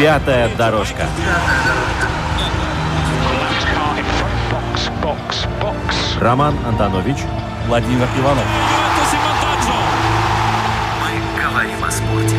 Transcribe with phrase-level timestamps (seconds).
[0.00, 1.06] Пятая дорожка.
[6.18, 7.18] Роман Антонович,
[7.66, 8.44] Владимир Иванов.
[11.02, 12.36] Мы говорим о спорте.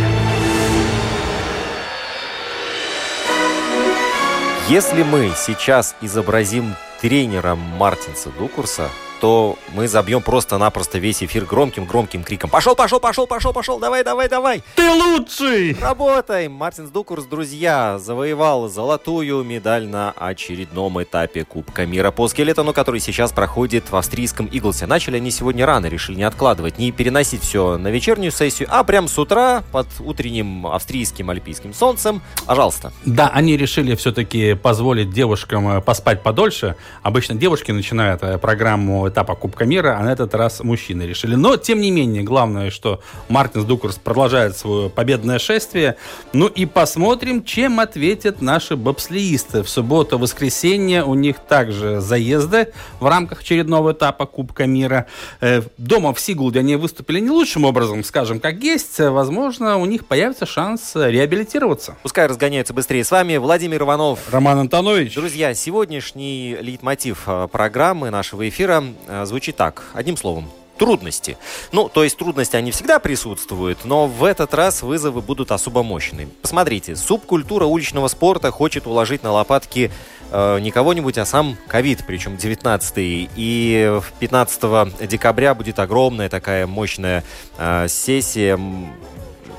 [4.68, 8.90] Если мы сейчас изобразим тренера Мартинса Дукурса,
[9.22, 12.50] то мы забьем просто-напросто весь эфир громким-громким криком.
[12.50, 14.64] Пошел, пошел, пошел, пошел, пошел, давай, давай, давай.
[14.76, 15.78] Ты лучший!
[15.80, 16.54] Работаем!
[16.54, 23.32] Мартин Дукурс, друзья, завоевал золотую медаль на очередном этапе Кубка мира по скелетону, который сейчас
[23.32, 24.88] проходит в австрийском Иглсе.
[24.88, 29.08] Начали они сегодня рано, решили не откладывать, не переносить все на вечернюю сессию, а прям
[29.08, 32.24] с утра под утренним австрийским альпийским солнцем.
[32.48, 32.92] Пожалуйста.
[33.06, 36.76] Да, они решили все-таки позволить девушкам э, поспать подольше.
[37.04, 41.36] Обычно девушки начинают э, программу этапа Кубка мира, а на этот раз мужчины решили.
[41.36, 45.98] Но, тем не менее, главное, что Мартинс Дукурс продолжает свое победное шествие.
[46.34, 49.64] Ну и посмотрим, чем ответят наши бобслеисты.
[49.64, 55.08] В субботу-воскресенье у них также заезды в рамках очередного этапа Кубка мира.
[55.40, 59.00] Э, дома в Сигулде они выступили не лучшим образом, скажем, как есть.
[59.00, 61.98] Возможно, у них появится шанс реабилитироваться.
[62.04, 63.04] Пускай разгоняются быстрее.
[63.04, 64.20] С вами Владимир Иванов.
[64.32, 65.16] Роман Антонович.
[65.16, 68.84] Друзья, сегодняшний лейтмотив э, программы нашего эфира
[69.26, 70.50] звучит так, одним словом,
[70.82, 71.38] трудности.
[71.72, 76.28] Ну, то есть трудности, они всегда присутствуют, но в этот раз вызовы будут особо мощные.
[76.42, 79.92] Посмотрите, субкультура уличного спорта хочет уложить на лопатки
[80.32, 83.30] э, не кого-нибудь, а сам ковид, причем 19 -й.
[83.36, 87.24] И 15 декабря будет огромная такая мощная
[87.60, 88.60] э, сессия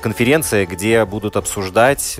[0.03, 2.17] конференция, где будут обсуждать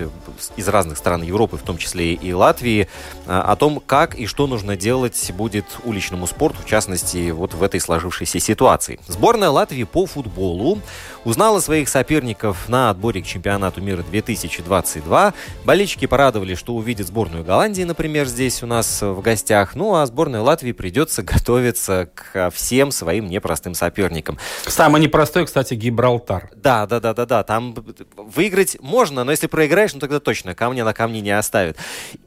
[0.56, 2.88] из разных стран Европы, в том числе и Латвии,
[3.26, 7.62] а, о том, как и что нужно делать будет уличному спорту, в частности, вот в
[7.62, 8.98] этой сложившейся ситуации.
[9.06, 10.80] Сборная Латвии по футболу
[11.24, 15.34] узнала своих соперников на отборе к чемпионату мира 2022.
[15.64, 19.74] Болельщики порадовали, что увидят сборную Голландии, например, здесь у нас в гостях.
[19.74, 24.38] Ну, а сборной Латвии придется готовиться к всем своим непростым соперникам.
[24.66, 26.50] Самый непростой, кстати, Гибралтар.
[26.54, 27.42] Да, да, да, да, да.
[27.42, 27.74] Там
[28.16, 31.76] выиграть можно, но если проиграешь, ну тогда точно камня на камне не оставят.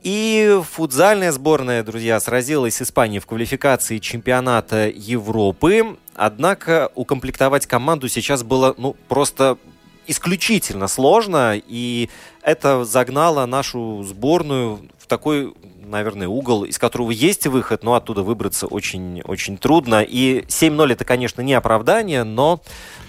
[0.04, 5.98] И футзальная сборная, друзья, сразилась с Испанией в квалификации чемпионата Европы.
[6.18, 9.58] Однако укомплектовать команду сейчас было ну, просто
[10.08, 12.10] исключительно сложно, и
[12.42, 15.54] это загнало нашу сборную в такой
[15.88, 20.02] наверное, угол, из которого есть выход, но оттуда выбраться очень, очень трудно.
[20.02, 22.62] И 7-0 это, конечно, не оправдание, но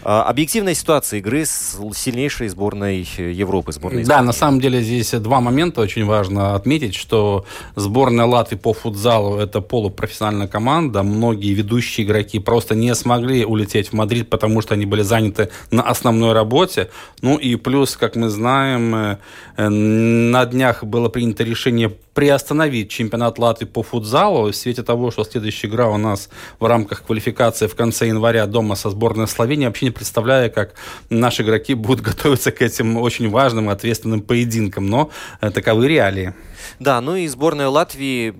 [0.03, 3.73] а, объективная ситуация игры с сильнейшей сборной Европы.
[3.73, 7.45] Сборной да, на самом деле здесь два момента очень важно отметить, что
[7.75, 11.03] сборная Латвии по футзалу это полупрофессиональная команда.
[11.03, 15.83] Многие ведущие игроки просто не смогли улететь в Мадрид, потому что они были заняты на
[15.83, 16.91] основной работе.
[17.21, 19.19] Ну и плюс, как мы знаем, э,
[19.57, 25.25] э, на днях было принято решение приостановить чемпионат Латвии по футзалу в свете того, что
[25.25, 26.29] следующая игра у нас
[26.61, 30.75] в рамках квалификации в конце января дома со сборной Словении, вообще не представляя, как
[31.11, 36.35] наши игроки будут готовиться к этим очень важным и ответственным поединкам, но э, таковы реалии.
[36.79, 38.35] Да, ну и сборная Латвии,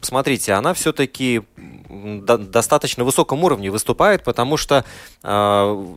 [0.00, 1.42] смотрите, она все-таки
[1.92, 4.84] достаточно высоком уровне выступает, потому что
[5.22, 5.28] э,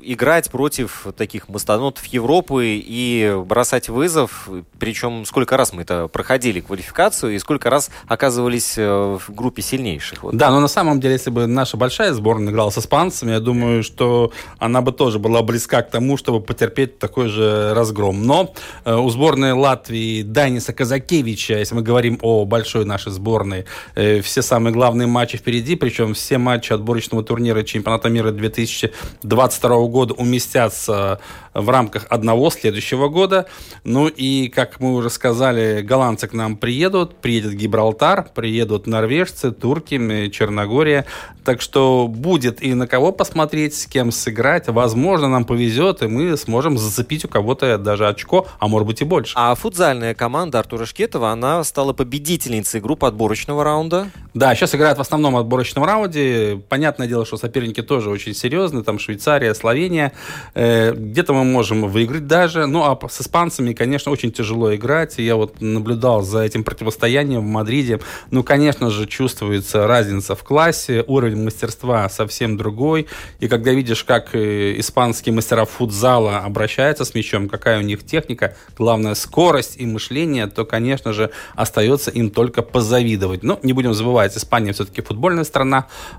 [0.03, 7.35] играть против таких мастодонтов Европы и бросать вызов, причем сколько раз мы это проходили, квалификацию,
[7.35, 10.23] и сколько раз оказывались э, в группе сильнейших.
[10.23, 10.35] Вот.
[10.35, 13.83] Да, но на самом деле, если бы наша большая сборная играла с испанцами, я думаю,
[13.83, 18.23] что она бы тоже была близка к тому, чтобы потерпеть такой же разгром.
[18.23, 18.53] Но
[18.83, 23.65] э, у сборной Латвии Даниса Казакевича, если мы говорим о большой нашей сборной,
[23.95, 30.15] э, все самые главные матчи впереди, причем все матчи отборочного турнира чемпионата мира 2022 года
[30.15, 31.19] уместятся
[31.53, 33.45] в рамках одного следующего года.
[33.83, 40.29] Ну и, как мы уже сказали, голландцы к нам приедут, приедет Гибралтар, приедут норвежцы, турки,
[40.29, 41.05] Черногория.
[41.45, 44.67] Так что будет и на кого посмотреть, с кем сыграть.
[44.67, 49.05] Возможно, нам повезет, и мы сможем зацепить у кого-то даже очко, а может быть и
[49.05, 49.33] больше.
[49.37, 54.09] А футзальная команда Артура Шкетова, она стала победительницей группы отборочного раунда.
[54.33, 56.61] Да, сейчас играет в основном отборочный отборочном раунде.
[56.69, 60.11] Понятное дело, что соперники тоже очень серьезные, там Швейцария, Словения.
[60.53, 62.65] Э, где-то мы можем выиграть даже.
[62.65, 65.17] Ну, а с испанцами, конечно, очень тяжело играть.
[65.17, 67.99] Я вот наблюдал за этим противостоянием в Мадриде.
[68.31, 73.07] Ну, конечно же, чувствуется разница в классе, уровень мастерства совсем другой.
[73.39, 78.55] И когда видишь, как э, испанские мастера футзала обращаются с мячом, какая у них техника,
[78.77, 83.43] главное скорость и мышление, то, конечно же, остается им только позавидовать.
[83.43, 85.64] Но не будем забывать, Испания все-таки футбольная страна.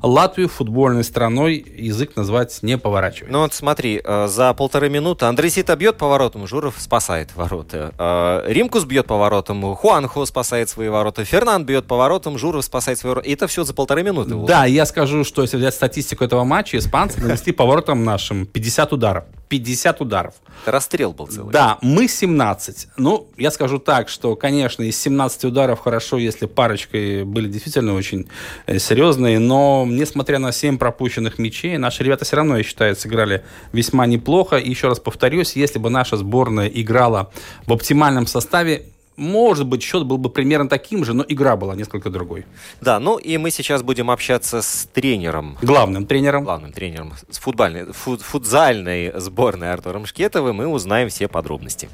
[0.02, 3.32] Латвию футбольной страной язык назвать не поворачивает.
[3.32, 7.92] Ну вот смотри, э, за полторы минуты Андрей Сита бьет поворотом, Журов спасает ворота.
[7.98, 13.28] Э, Римкус бьет поворотом, Хуанхо спасает свои ворота, Фернанд бьет поворотом, Журов спасает свои ворота.
[13.28, 14.34] И это все за полторы минуты.
[14.46, 19.24] Да, я скажу, что если взять статистику этого матча, испанцы нанесли поворотом нашим 50 ударов.
[19.48, 20.34] 50 ударов.
[20.62, 21.52] Это расстрел был целый.
[21.52, 22.88] Да, мы 17.
[22.96, 28.28] Ну, я скажу так, что, конечно, из 17 ударов хорошо, если парочкой были действительно очень
[28.66, 33.44] э, серьезные, но, несмотря на 7 пропущенных мячей, наши ребята все равно, я считаю, сыграли
[33.72, 34.56] весьма неплохо.
[34.56, 37.30] И еще раз повторюсь, если бы наша сборная играла
[37.66, 38.86] в оптимальном составе,
[39.16, 42.44] может быть, счет был бы примерно таким же, но игра была несколько другой.
[42.80, 45.56] Да, ну и мы сейчас будем общаться с тренером.
[45.62, 46.44] Главным тренером.
[46.44, 50.56] Главным тренером с футбольной, фут, футзальной сборной Артуром Шкетовым.
[50.56, 51.88] Мы узнаем все подробности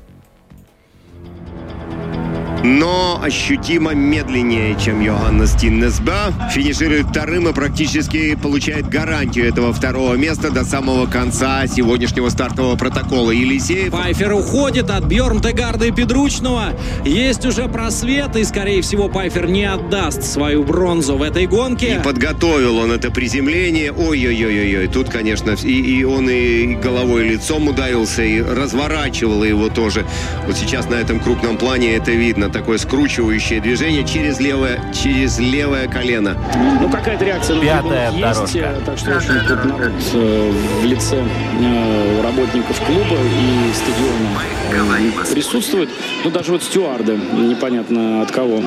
[2.63, 6.33] но ощутимо медленнее, чем Йоганнес Тиннесба.
[6.53, 13.31] Финиширует вторым и практически получает гарантию этого второго места до самого конца сегодняшнего стартового протокола.
[13.31, 13.91] Елисеев...
[13.91, 16.75] Пайфер уходит от Бьерн Тегарда и Педручного.
[17.05, 21.97] Есть уже просвет, и, скорее всего, Пайфер не отдаст свою бронзу в этой гонке.
[21.97, 23.93] И подготовил он это приземление.
[23.93, 24.89] Ой-ой-ой-ой.
[24.89, 30.07] Тут, конечно, и, и он и головой, и лицом ударился, и разворачивал его тоже.
[30.47, 35.89] Вот сейчас на этом крупном плане это видно такое скручивающее движение через левое, через левое
[35.89, 36.37] колено.
[36.81, 38.83] Ну, какая-то реакция на Пятая есть, дорожка.
[38.87, 41.23] так что очень тут народ э, в лице
[41.61, 45.89] э, работников клуба и стадиона э, присутствует.
[46.25, 48.63] Ну, даже вот стюарды, непонятно от кого,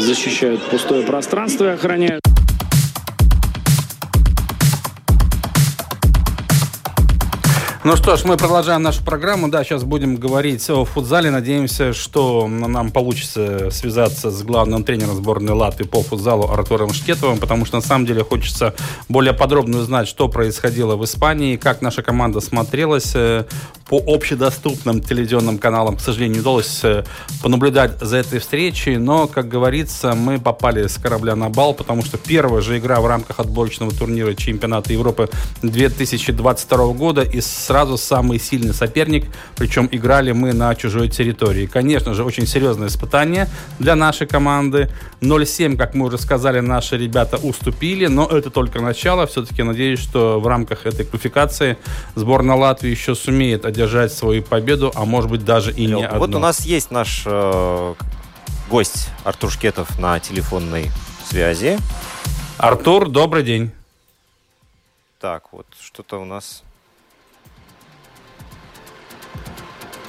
[0.00, 2.22] защищают пустое пространство и охраняют.
[7.88, 9.48] Ну что ж, мы продолжаем нашу программу.
[9.48, 11.30] Да, сейчас будем говорить о футзале.
[11.30, 17.64] Надеемся, что нам получится связаться с главным тренером сборной Латвии по футзалу Артуром Шкетовым, потому
[17.64, 18.74] что на самом деле хочется
[19.08, 23.46] более подробно узнать, что происходило в Испании, как наша команда смотрелась э,
[23.88, 25.96] по общедоступным телевизионным каналам.
[25.96, 27.04] К сожалению, не удалось э,
[27.42, 32.18] понаблюдать за этой встречей, но, как говорится, мы попали с корабля на бал, потому что
[32.18, 35.30] первая же игра в рамках отборочного турнира чемпионата Европы
[35.62, 41.66] 2022 года и сразу сразу самый сильный соперник, причем играли мы на чужой территории.
[41.66, 43.48] Конечно же, очень серьезное испытание
[43.78, 44.90] для нашей команды.
[45.20, 49.28] 0-7, как мы уже сказали, наши ребята уступили, но это только начало.
[49.28, 51.76] Все-таки надеюсь, что в рамках этой квалификации
[52.16, 56.18] сборная Латвии еще сумеет одержать свою победу, а может быть даже и не одну.
[56.18, 57.94] Вот у нас есть наш э,
[58.68, 60.90] гость Артур Шкетов на телефонной
[61.28, 61.78] связи.
[62.56, 63.70] Артур, добрый день.
[65.20, 66.64] Так, вот что-то у нас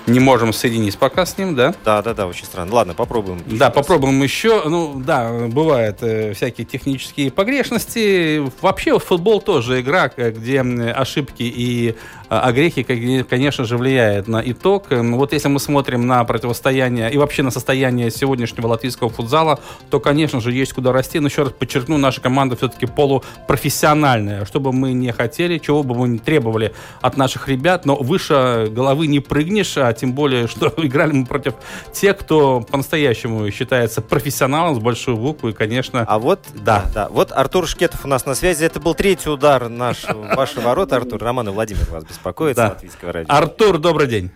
[0.10, 1.74] не можем соединить пока с ним, да?
[1.86, 2.74] Да, да, да, очень странно.
[2.74, 3.42] Ладно, попробуем.
[3.46, 3.76] Да, раз.
[3.76, 4.64] попробуем еще.
[4.66, 8.42] Ну, да, бывают э, всякие технические погрешности.
[8.62, 11.96] Вообще футбол тоже игра, где ошибки и
[12.30, 14.86] а, а грехи, конечно же, влияют на итог.
[14.92, 20.40] Вот если мы смотрим на противостояние и вообще на состояние сегодняшнего латвийского футзала, то, конечно
[20.40, 21.20] же, есть куда расти.
[21.20, 24.46] Но еще раз подчеркну, наша команда все-таки полупрофессиональная.
[24.46, 28.68] Что бы мы не хотели, чего бы мы не требовали от наших ребят, но выше
[28.70, 31.56] головы не прыгнешь, а тем более, что играли мы против
[31.92, 36.06] тех, кто по-настоящему считается профессионалом с большой буквы, и, конечно...
[36.08, 38.64] А вот, да, да, вот Артур Шкетов у нас на связи.
[38.64, 41.22] Это был третий удар наш, вашего ворота, Артур.
[41.22, 42.70] Роман и Владимир вас беспокоит да.
[42.70, 43.34] латвийского радио.
[43.34, 44.32] Артур, добрый день.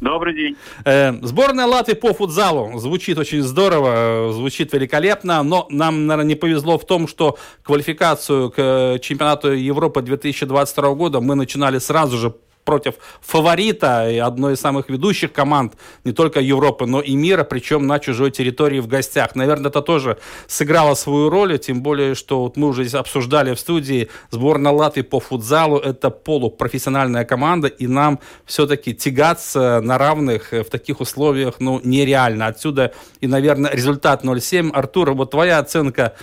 [0.00, 0.56] Добрый день.
[0.84, 6.78] Э, сборная Латвии по футзалу звучит очень здорово, звучит великолепно, но нам, наверное, не повезло
[6.78, 12.34] в том, что квалификацию к чемпионату Европы 2022 года мы начинали сразу же
[12.66, 17.86] против фаворита и одной из самых ведущих команд не только Европы, но и мира, причем
[17.86, 19.34] на чужой территории в гостях.
[19.34, 20.18] Наверное, это тоже
[20.48, 25.02] сыграло свою роль, тем более, что вот мы уже здесь обсуждали в студии сборная Латвии
[25.02, 25.78] по футзалу.
[25.78, 32.48] Это полупрофессиональная команда, и нам все-таки тягаться на равных в таких условиях ну, нереально.
[32.48, 34.72] Отсюда и, наверное, результат 0-7.
[34.72, 36.14] Артур, вот твоя оценка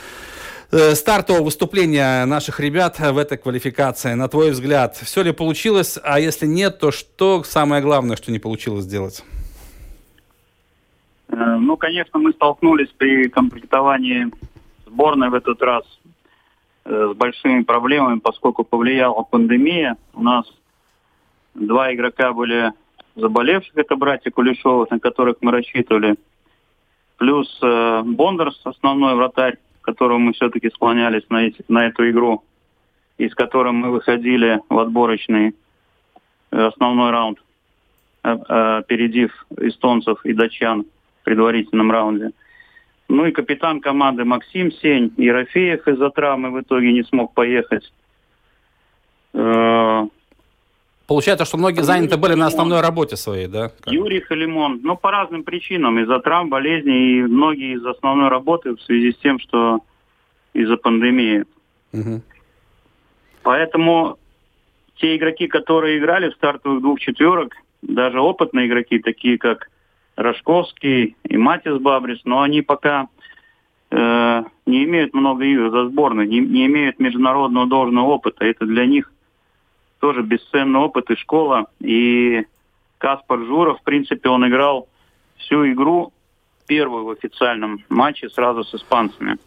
[0.96, 6.48] стартового выступления наших ребят в этой квалификации, на твой взгляд, все ли получилось, а если
[6.48, 9.24] нет, то что самое главное, что не получилось сделать?
[11.34, 14.32] Э, ну, конечно, мы столкнулись при комплектовании
[14.86, 15.84] сборной в этот раз
[16.86, 19.98] э, с большими проблемами, поскольку повлияла пандемия.
[20.14, 20.46] У нас
[21.56, 22.72] два игрока были
[23.16, 26.16] заболевших, это братья Кулешовых, на которых мы рассчитывали.
[27.18, 32.44] Плюс э, Бондарс, основной вратарь, которого мы все-таки склонялись на, эти, на эту игру,
[33.18, 35.54] и с которым мы выходили в отборочный
[36.52, 37.40] э, основной раунд,
[38.24, 40.86] э, э, опередив эстонцев и датчан
[41.22, 42.32] в предварительном раунде.
[43.10, 47.92] Ну и капитан команды Максим Сень, Ерофеев из-за травмы в итоге не смог поехать.
[51.14, 53.72] Получается, что многие заняты были на основной работе своей, да?
[53.86, 54.80] Юрий Халимон.
[54.82, 56.00] Ну, по разным причинам.
[56.00, 59.82] Из-за травм, болезней, и многие из основной работы в связи с тем, что
[60.56, 61.46] из-за пандемии.
[61.94, 62.22] Угу.
[63.44, 64.18] Поэтому
[64.96, 69.70] те игроки, которые играли в стартовых двух четверок, даже опытные игроки, такие как
[70.16, 73.08] Рожковский и Матис Бабрис, но они пока
[73.92, 78.46] э, не имеют много игр за сборной, не, не имеют международного должного опыта.
[78.46, 79.13] Это для них
[80.04, 81.68] тоже бесценный опыт и школа.
[81.80, 82.44] И
[82.98, 84.90] Каспар Журов, в принципе, он играл
[85.38, 86.12] всю игру,
[86.68, 89.38] первую в официальном матче сразу с испанцами.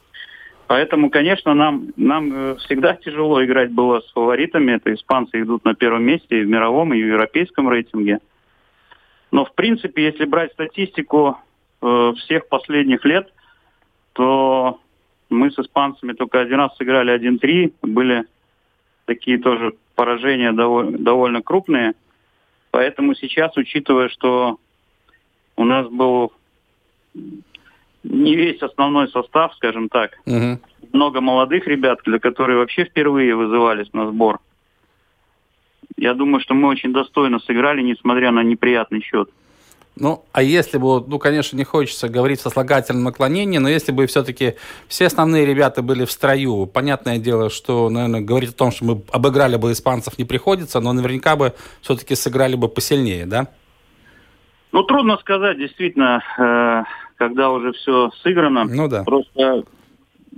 [0.66, 4.72] Поэтому, конечно, нам, нам э, всегда тяжело играть было с фаворитами.
[4.72, 8.20] Это испанцы идут на первом месте и в мировом, и в европейском рейтинге.
[9.30, 11.36] Но, в принципе, если брать статистику
[11.82, 13.30] э, всех последних лет,
[14.14, 14.80] то
[15.28, 17.75] мы с испанцами только один раз сыграли 1-3.
[17.82, 18.25] Были
[19.06, 21.94] такие тоже поражения довольно, довольно крупные.
[22.70, 24.58] Поэтому сейчас, учитывая, что
[25.56, 26.32] у нас был
[28.04, 30.60] не весь основной состав, скажем так, угу.
[30.92, 34.40] много молодых ребят, для которых вообще впервые вызывались на сбор.
[35.96, 39.30] Я думаю, что мы очень достойно сыграли, несмотря на неприятный счет.
[39.98, 44.06] Ну, а если бы, ну, конечно, не хочется говорить со слагательным наклонением, но если бы
[44.06, 44.56] все-таки
[44.88, 49.02] все основные ребята были в строю, понятное дело, что, наверное, говорить о том, что мы
[49.10, 53.48] обыграли бы испанцев не приходится, но наверняка бы все-таки сыграли бы посильнее, да?
[54.72, 56.82] Ну, трудно сказать, действительно, э,
[57.16, 58.64] когда уже все сыграно.
[58.64, 59.02] Ну да.
[59.02, 59.64] Просто,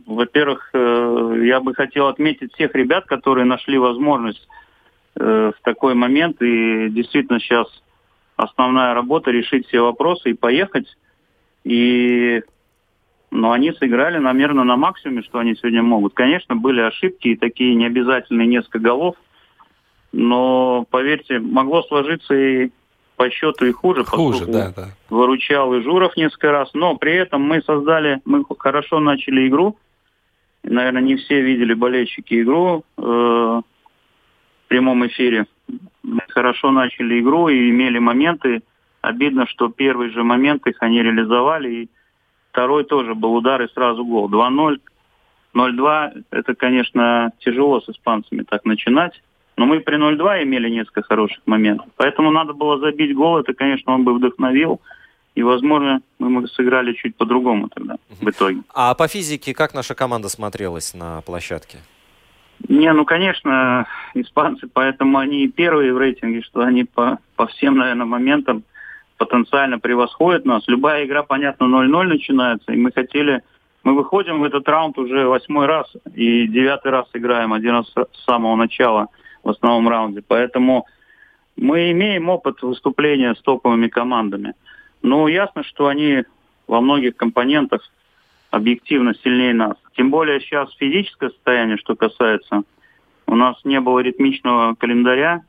[0.07, 4.47] во-первых, э, я бы хотел отметить всех ребят, которые нашли возможность
[5.17, 7.67] э, в такой момент и действительно сейчас
[8.39, 10.87] основная работа решить все вопросы и поехать.
[11.65, 12.41] И
[13.31, 16.15] но они сыграли, наверное, на максимуме, что они сегодня могут.
[16.15, 19.17] Конечно, были ошибки и такие необязательные несколько голов,
[20.13, 22.71] но, поверьте, могло сложиться и
[23.17, 24.05] по счету и хуже.
[24.05, 24.89] Хуже, да, да.
[25.11, 29.77] Выручал и Журов несколько раз, но при этом мы создали, мы хорошо начали игру.
[30.63, 33.63] Наверное, не все видели болельщики игру э, в
[34.69, 35.47] прямом эфире
[36.29, 38.63] хорошо начали игру и имели моменты.
[39.01, 41.71] Обидно, что первый же момент их они реализовали.
[41.71, 41.89] И
[42.51, 44.29] второй тоже был удар и сразу гол.
[44.31, 44.81] 2-0,
[45.55, 46.25] 0-2.
[46.31, 49.21] Это, конечно, тяжело с испанцами так начинать.
[49.57, 51.87] Но мы при 0-2 имели несколько хороших моментов.
[51.97, 53.39] Поэтому надо было забить гол.
[53.39, 54.81] Это, конечно, он бы вдохновил.
[55.35, 58.63] И, возможно, мы сыграли чуть по-другому тогда в итоге.
[58.75, 61.79] А по физике как наша команда смотрелась на площадке?
[62.67, 68.07] Не, ну, конечно, испанцы, поэтому они первые в рейтинге, что они по, по всем, наверное,
[68.07, 68.65] моментам
[69.17, 70.65] потенциально превосходят нас.
[70.67, 73.43] Любая игра, понятно, 0-0 начинается, и мы хотели...
[73.85, 78.25] Мы выходим в этот раунд уже восьмой раз, и девятый раз играем, один раз с
[78.25, 79.07] самого начала
[79.45, 80.23] в основном раунде.
[80.27, 80.85] Поэтому
[81.57, 84.55] мы имеем опыт выступления с топовыми командами.
[85.03, 86.25] Ну, ясно, что они
[86.67, 87.83] во многих компонентах
[88.51, 89.77] объективно сильнее нас.
[89.97, 92.63] Тем более сейчас физическое состояние, что касается.
[93.27, 95.43] У нас не было ритмичного календаря,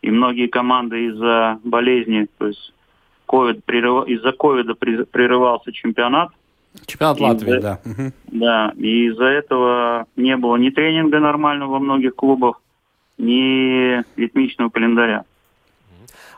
[0.00, 2.72] и многие команды из-за болезни, то есть
[3.26, 4.06] COVID, прерыв...
[4.06, 6.30] из-за ковида прерывался чемпионат.
[6.86, 7.80] Чемпионат Латвии, да.
[8.28, 12.60] Да, и из-за этого не было ни тренинга нормального во многих клубах,
[13.18, 15.24] ни ритмичного календаря.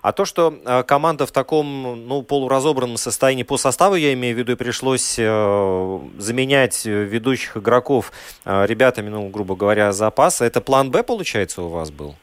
[0.03, 4.39] А то, что э, команда в таком ну, полуразобранном состоянии по составу, я имею в
[4.39, 8.13] виду, пришлось э, заменять ведущих игроков
[8.45, 12.15] э, ребятами, ну, грубо говоря, запаса, это план Б, получается, у вас был?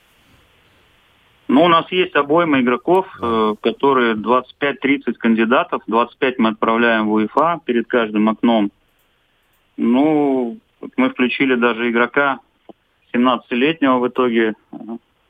[1.47, 7.61] Ну, у нас есть обойма игроков, э, которые 25-30 кандидатов, 25 мы отправляем в УЕФА
[7.63, 8.71] перед каждым окном.
[9.77, 10.57] Ну,
[10.97, 12.39] мы включили даже игрока
[13.13, 14.55] 17-летнего в итоге,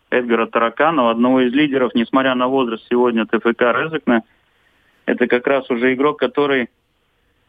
[0.10, 4.24] Эдгара Тараканова, одного из лидеров, несмотря на возраст сегодня ТФК Резекна.
[5.06, 6.70] Это как раз уже игрок, который,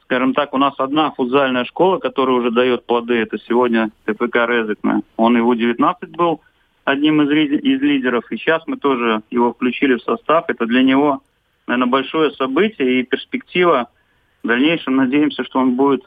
[0.03, 3.15] скажем так, у нас одна футзальная школа, которая уже дает плоды.
[3.15, 5.03] Это сегодня ТФК Резекна.
[5.17, 6.41] Он и в У-19 был
[6.85, 10.45] одним из, из лидеров, и сейчас мы тоже его включили в состав.
[10.49, 11.23] Это для него,
[11.67, 13.89] наверное, большое событие и перспектива.
[14.43, 16.03] В дальнейшем надеемся, что он будет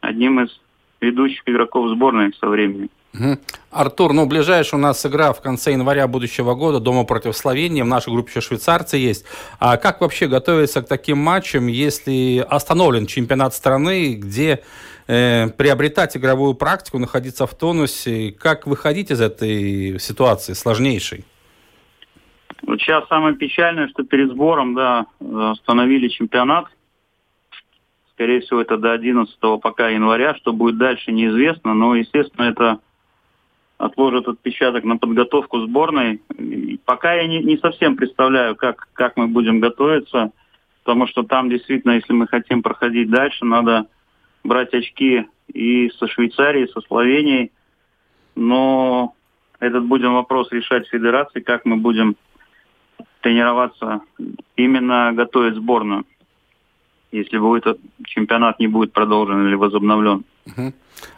[0.00, 0.60] одним из
[1.00, 2.88] ведущих игроков сборной со временем.
[3.14, 3.38] Угу.
[3.70, 7.82] Артур, ну, ближайшая у нас игра в конце января будущего года дома против Словении.
[7.82, 9.24] В нашей группе еще швейцарцы есть.
[9.60, 14.64] А как вообще готовиться к таким матчам, если остановлен чемпионат страны, где
[15.06, 18.32] э, приобретать игровую практику, находиться в тонусе?
[18.32, 21.24] Как выходить из этой ситуации сложнейшей?
[22.62, 26.64] Вот сейчас самое печальное, что перед сбором, да, остановили чемпионат.
[28.14, 30.34] Скорее всего, это до 11 пока января.
[30.36, 31.74] Что будет дальше, неизвестно.
[31.74, 32.78] Но, естественно, это
[33.84, 36.22] отложит отпечаток на подготовку сборной.
[36.86, 40.32] Пока я не, не совсем представляю, как, как мы будем готовиться,
[40.82, 43.86] потому что там действительно, если мы хотим проходить дальше, надо
[44.42, 47.52] брать очки и со Швейцарией, и со Словенией.
[48.34, 49.14] Но
[49.60, 52.16] этот будем вопрос решать в федерации, как мы будем
[53.20, 54.00] тренироваться,
[54.56, 56.06] именно готовить сборную,
[57.12, 60.24] если будет чемпионат не будет продолжен или возобновлен.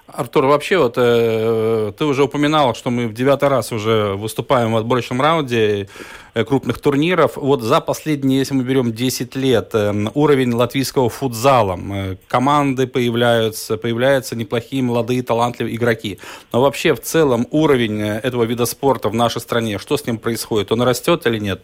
[0.06, 4.76] Артур, вообще вот э, ты уже упоминал, что мы в девятый раз уже выступаем в
[4.76, 5.88] отборочном раунде
[6.32, 7.36] э, крупных турниров.
[7.36, 13.76] Вот за последние, если мы берем 10 лет, э, уровень латвийского футзала, э, команды появляются,
[13.76, 16.18] появляются неплохие молодые талантливые игроки.
[16.52, 20.18] Но вообще в целом уровень э, этого вида спорта в нашей стране, что с ним
[20.18, 20.70] происходит?
[20.70, 21.62] Он растет или нет?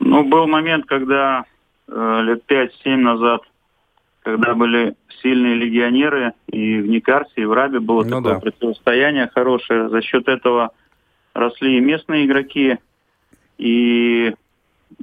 [0.00, 1.44] Ну, был момент, когда
[1.88, 3.42] э, лет 5-7 назад,
[4.28, 8.40] когда были сильные легионеры, и в Никарсе, и в Рабе было ну, такое да.
[8.40, 9.88] противостояние хорошее.
[9.88, 10.72] За счет этого
[11.32, 12.76] росли и местные игроки,
[13.56, 14.34] и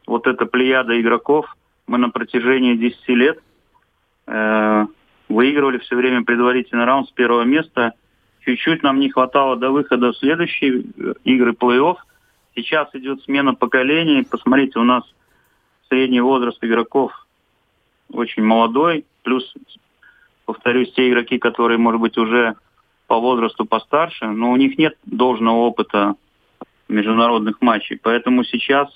[0.06, 1.48] вот эта плеяда игроков
[1.88, 3.40] мы на протяжении 10 лет
[4.28, 4.86] э,
[5.28, 7.94] выигрывали все время предварительный раунд с первого места.
[8.42, 11.96] Чуть-чуть нам не хватало до выхода в следующие э, игры плей-офф.
[12.54, 14.24] Сейчас идет смена поколений.
[14.24, 15.04] Посмотрите, у нас
[15.90, 17.25] средний возраст игроков
[18.12, 19.06] очень молодой.
[19.24, 19.54] Плюс
[20.46, 22.56] повторюсь, те игроки, которые, может быть, уже
[23.08, 26.16] по возрасту постарше, но у них нет должного опыта
[26.88, 28.00] международных матчей.
[28.02, 28.90] Поэтому сейчас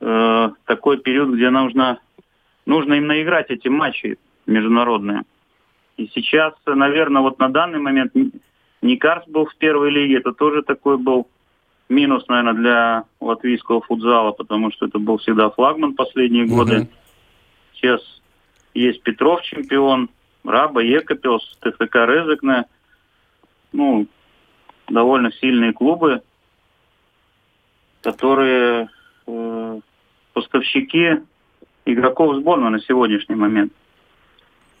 [0.00, 2.00] э, такой период, где нужно,
[2.66, 5.22] нужно им наиграть эти матчи международные.
[5.96, 8.12] И сейчас, наверное, вот на данный момент
[8.82, 11.28] Никарс был в первой лиге, это тоже такой был
[11.88, 16.74] минус, наверное, для латвийского футзала, потому что это был всегда флагман последние годы.
[16.74, 16.88] Mm-hmm.
[17.84, 18.00] Сейчас
[18.72, 20.08] есть Петров чемпион,
[20.42, 22.64] Раба, Екапилс, ТФК Резекне.
[23.72, 24.06] Ну,
[24.88, 26.22] довольно сильные клубы,
[28.00, 28.88] которые
[29.26, 29.80] э,
[30.32, 31.20] поставщики
[31.84, 33.74] игроков сборной на сегодняшний момент.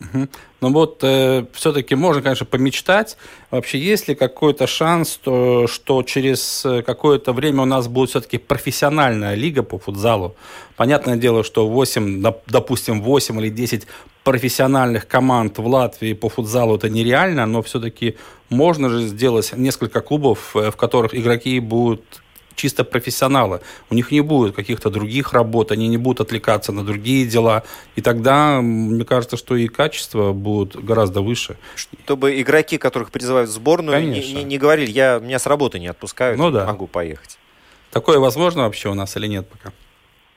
[0.00, 0.28] Угу.
[0.60, 3.16] Ну вот э, все-таки можно, конечно, помечтать.
[3.50, 8.38] Вообще, есть ли какой-то шанс, то, что через э, какое-то время у нас будет все-таки
[8.38, 10.34] профессиональная лига по футзалу?
[10.76, 13.86] Понятное дело, что 8, допустим, 8 или 10
[14.24, 18.16] профессиональных команд в Латвии по футзалу это нереально, но все-таки
[18.48, 22.23] можно же сделать несколько клубов, э, в которых игроки будут
[22.54, 23.60] чисто профессионалы.
[23.90, 27.62] У них не будет каких-то других работ, они не будут отвлекаться на другие дела.
[27.96, 31.56] И тогда, мне кажется, что и качество будет гораздо выше.
[31.74, 35.88] Чтобы игроки, которых призывают в сборную, не, не, не говорили, я, меня с работы не
[35.88, 36.66] отпускают, ну, да.
[36.66, 37.38] могу поехать.
[37.90, 39.72] Такое возможно вообще у нас или нет пока?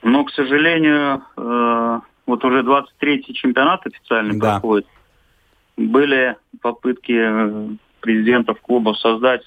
[0.03, 4.51] Ну, к сожалению, э, вот уже 23-й чемпионат официально да.
[4.59, 4.87] проходит.
[5.75, 7.69] Были попытки э,
[8.01, 9.41] президентов клубов создать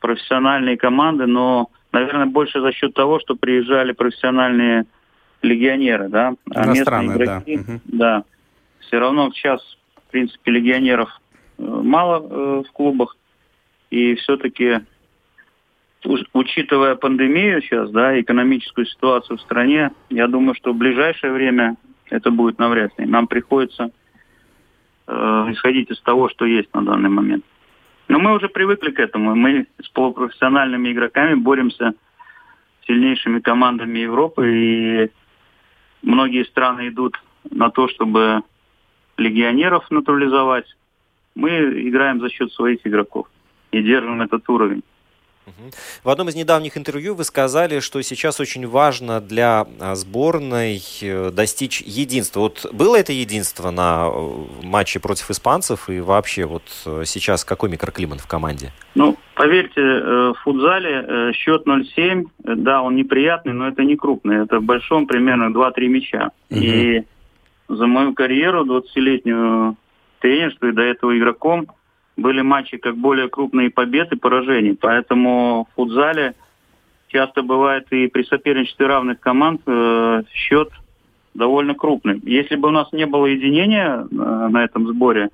[0.00, 4.86] профессиональные команды, но, наверное, больше за счет того, что приезжали профессиональные
[5.42, 7.80] легионеры, да, а местные игроки, да.
[7.84, 8.24] да,
[8.80, 9.60] все равно сейчас,
[10.06, 11.10] в принципе, легионеров
[11.58, 13.16] э, мало э, в клубах,
[13.90, 14.80] и все-таки
[16.32, 21.76] учитывая пандемию сейчас, да, экономическую ситуацию в стране, я думаю, что в ближайшее время
[22.10, 23.06] это будет навряд ли.
[23.06, 23.90] Нам приходится
[25.06, 25.12] э,
[25.50, 27.44] исходить из того, что есть на данный момент.
[28.08, 29.34] Но мы уже привыкли к этому.
[29.34, 31.94] Мы с полупрофессиональными игроками боремся
[32.82, 35.10] с сильнейшими командами Европы, и
[36.02, 38.42] многие страны идут на то, чтобы
[39.16, 40.66] легионеров натурализовать.
[41.34, 41.50] Мы
[41.88, 43.28] играем за счет своих игроков
[43.70, 44.82] и держим этот уровень.
[46.04, 51.30] В одном из недавних интервью вы сказали, что сейчас очень важно для а, сборной э,
[51.30, 52.40] достичь единства.
[52.40, 57.70] Вот было это единство на э, матче против испанцев и вообще вот э, сейчас какой
[57.70, 58.72] микроклимат в команде?
[58.94, 64.44] Ну, поверьте, в футзале счет 0-7, да, он неприятный, но это не крупный.
[64.44, 66.30] Это в большом примерно 2-3 мяча.
[66.50, 66.60] Угу.
[66.60, 67.02] И
[67.68, 69.76] за мою карьеру 20-летнюю
[70.20, 71.66] тренерство и до этого игроком–
[72.16, 74.76] были матчи как более крупные победы, поражений.
[74.80, 76.34] Поэтому в футзале
[77.08, 80.70] часто бывает и при соперничестве равных команд э, счет
[81.34, 82.20] довольно крупный.
[82.24, 85.30] Если бы у нас не было единения э, на этом сборе,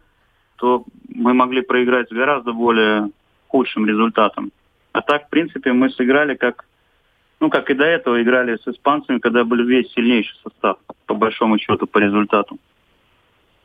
[0.56, 3.10] то мы могли проиграть с гораздо более
[3.48, 4.50] худшим результатом.
[4.92, 6.64] А так, в принципе, мы сыграли как,
[7.40, 11.58] ну, как и до этого играли с испанцами, когда был весь сильнейший состав, по большому
[11.58, 12.58] счету, по результату.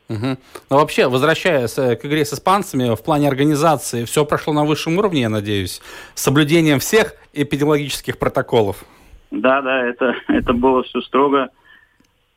[0.08, 0.26] Угу.
[0.70, 4.98] Ну, вообще, возвращаясь э, к игре с испанцами, в плане организации все прошло на высшем
[4.98, 5.80] уровне, я надеюсь,
[6.14, 8.84] с соблюдением всех эпидемиологических протоколов.
[9.30, 11.48] Да, да, это, это было все строго.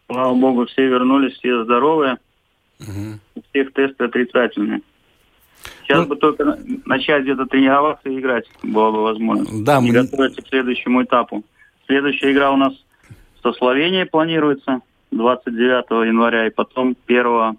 [0.10, 2.18] Слава богу, все вернулись, все здоровые.
[2.80, 3.20] Угу.
[3.36, 4.82] У всех тесты отрицательные.
[5.84, 9.46] Сейчас ну, бы только начать где-то тренироваться и играть было бы возможно.
[9.64, 9.92] Да, мы...
[9.92, 11.44] готовиться к следующему этапу.
[11.88, 12.74] Следующая игра у нас
[13.42, 17.58] со Словенией планируется 29 января и потом 1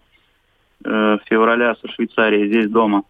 [0.84, 3.04] э, февраля со Швейцарией здесь дома.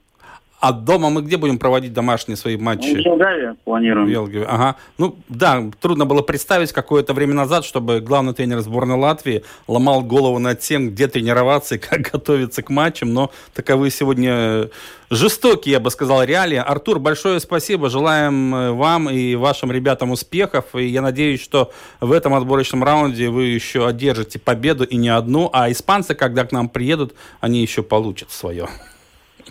[0.60, 2.94] А дома мы где будем проводить домашние свои матчи?
[2.94, 4.08] В Елгаве планируем.
[4.08, 4.76] В Елгаве, ага.
[4.98, 10.40] Ну, да, трудно было представить какое-то время назад, чтобы главный тренер сборной Латвии ломал голову
[10.40, 14.68] над тем, где тренироваться и как готовиться к матчам, но таковы сегодня
[15.10, 16.58] жестокие, я бы сказал, реалии.
[16.58, 17.88] Артур, большое спасибо.
[17.88, 20.74] Желаем э, вам и вашим ребятам успехов.
[20.74, 25.50] И я надеюсь, что в этом отборочном раунде вы еще одержите победу и не одну,
[25.52, 28.68] а испанцы, когда к нам приедут, они еще получат свое.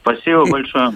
[0.08, 0.94] Спасибо большое.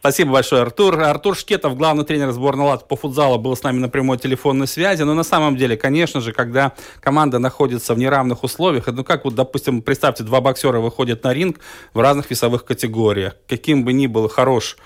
[0.00, 1.00] Спасибо большое, Артур.
[1.00, 5.02] Артур Шкетов, главный тренер сборной Лат по футзалу, был с нами на прямой телефонной связи.
[5.02, 9.34] Но на самом деле, конечно же, когда команда находится в неравных условиях, ну как вот,
[9.34, 11.58] допустим, представьте, два боксера выходят на ринг
[11.92, 13.34] в разных весовых категориях.
[13.48, 14.76] Каким бы ни был хорош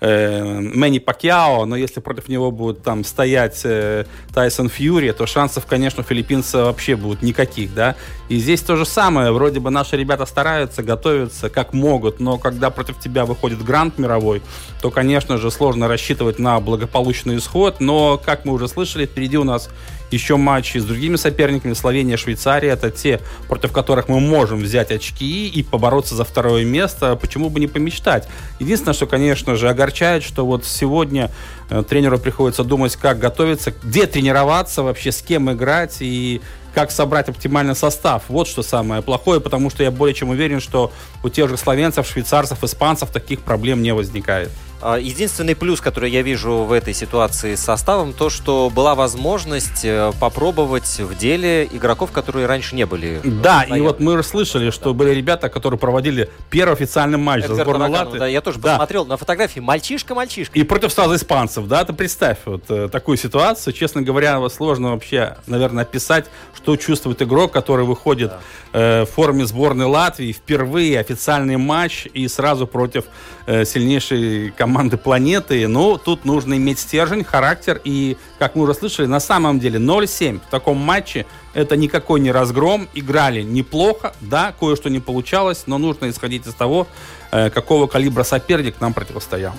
[0.00, 5.66] э, Мэнни Пакьяо, но если против него будет там стоять э, Тайсон Фьюри, то шансов,
[5.66, 7.96] конечно, у филиппинца вообще будет никаких, да.
[8.28, 9.32] И здесь то же самое.
[9.32, 14.42] Вроде бы наши ребята стараются, готовятся как могут, но когда против тебя выходит грант мировой,
[14.80, 17.80] то, конечно же, сложно рассчитывать на благополучный исход.
[17.80, 19.68] Но, как мы уже слышали, впереди у нас
[20.10, 21.74] еще матчи с другими соперниками.
[21.74, 22.70] Словения, Швейцария.
[22.70, 27.16] Это те, против которых мы можем взять очки и побороться за второе место.
[27.16, 28.28] Почему бы не помечтать?
[28.58, 31.30] Единственное, что, конечно же, огорчает, что вот сегодня
[31.68, 36.40] э, тренеру приходится думать, как готовиться, где тренироваться вообще, с кем играть и
[36.74, 38.24] как собрать оптимальный состав.
[38.28, 40.92] Вот что самое плохое, потому что я более чем уверен, что
[41.22, 44.50] у тех же словенцев, швейцарцев, испанцев таких проблем не возникает.
[44.82, 49.84] А, единственный плюс, который я вижу в этой ситуации с составом, то, что была возможность
[49.84, 53.20] э, попробовать в деле игроков, которые раньше не были.
[53.24, 57.90] Да, и вот мы слышали, что были ребята, которые проводили первый официальный матч за сборную
[57.90, 58.18] Латы.
[58.18, 58.72] Да, я тоже да.
[58.72, 59.60] посмотрел на фотографии.
[59.60, 60.58] Мальчишка-мальчишка.
[60.58, 61.84] И против сразу испанцев, да?
[61.84, 63.74] Ты представь вот э, такую ситуацию.
[63.74, 68.32] Честно говоря, сложно вообще, наверное, описать, что чувствует игрок, который выходит
[68.72, 69.00] да.
[69.00, 73.04] э, в форме сборной Латвии впервые официальный матч и сразу против
[73.46, 75.66] сильнейшей команды планеты.
[75.68, 77.80] Но тут нужно иметь стержень, характер.
[77.84, 82.30] И, как мы уже слышали, на самом деле 0-7 в таком матче это никакой не
[82.30, 82.88] разгром.
[82.94, 86.86] Играли неплохо, да, кое-что не получалось, но нужно исходить из того,
[87.30, 89.54] э, какого калибра соперник нам противостоял.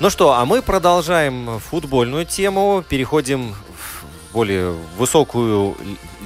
[0.00, 5.76] Ну что, а мы продолжаем футбольную тему, переходим в более высокую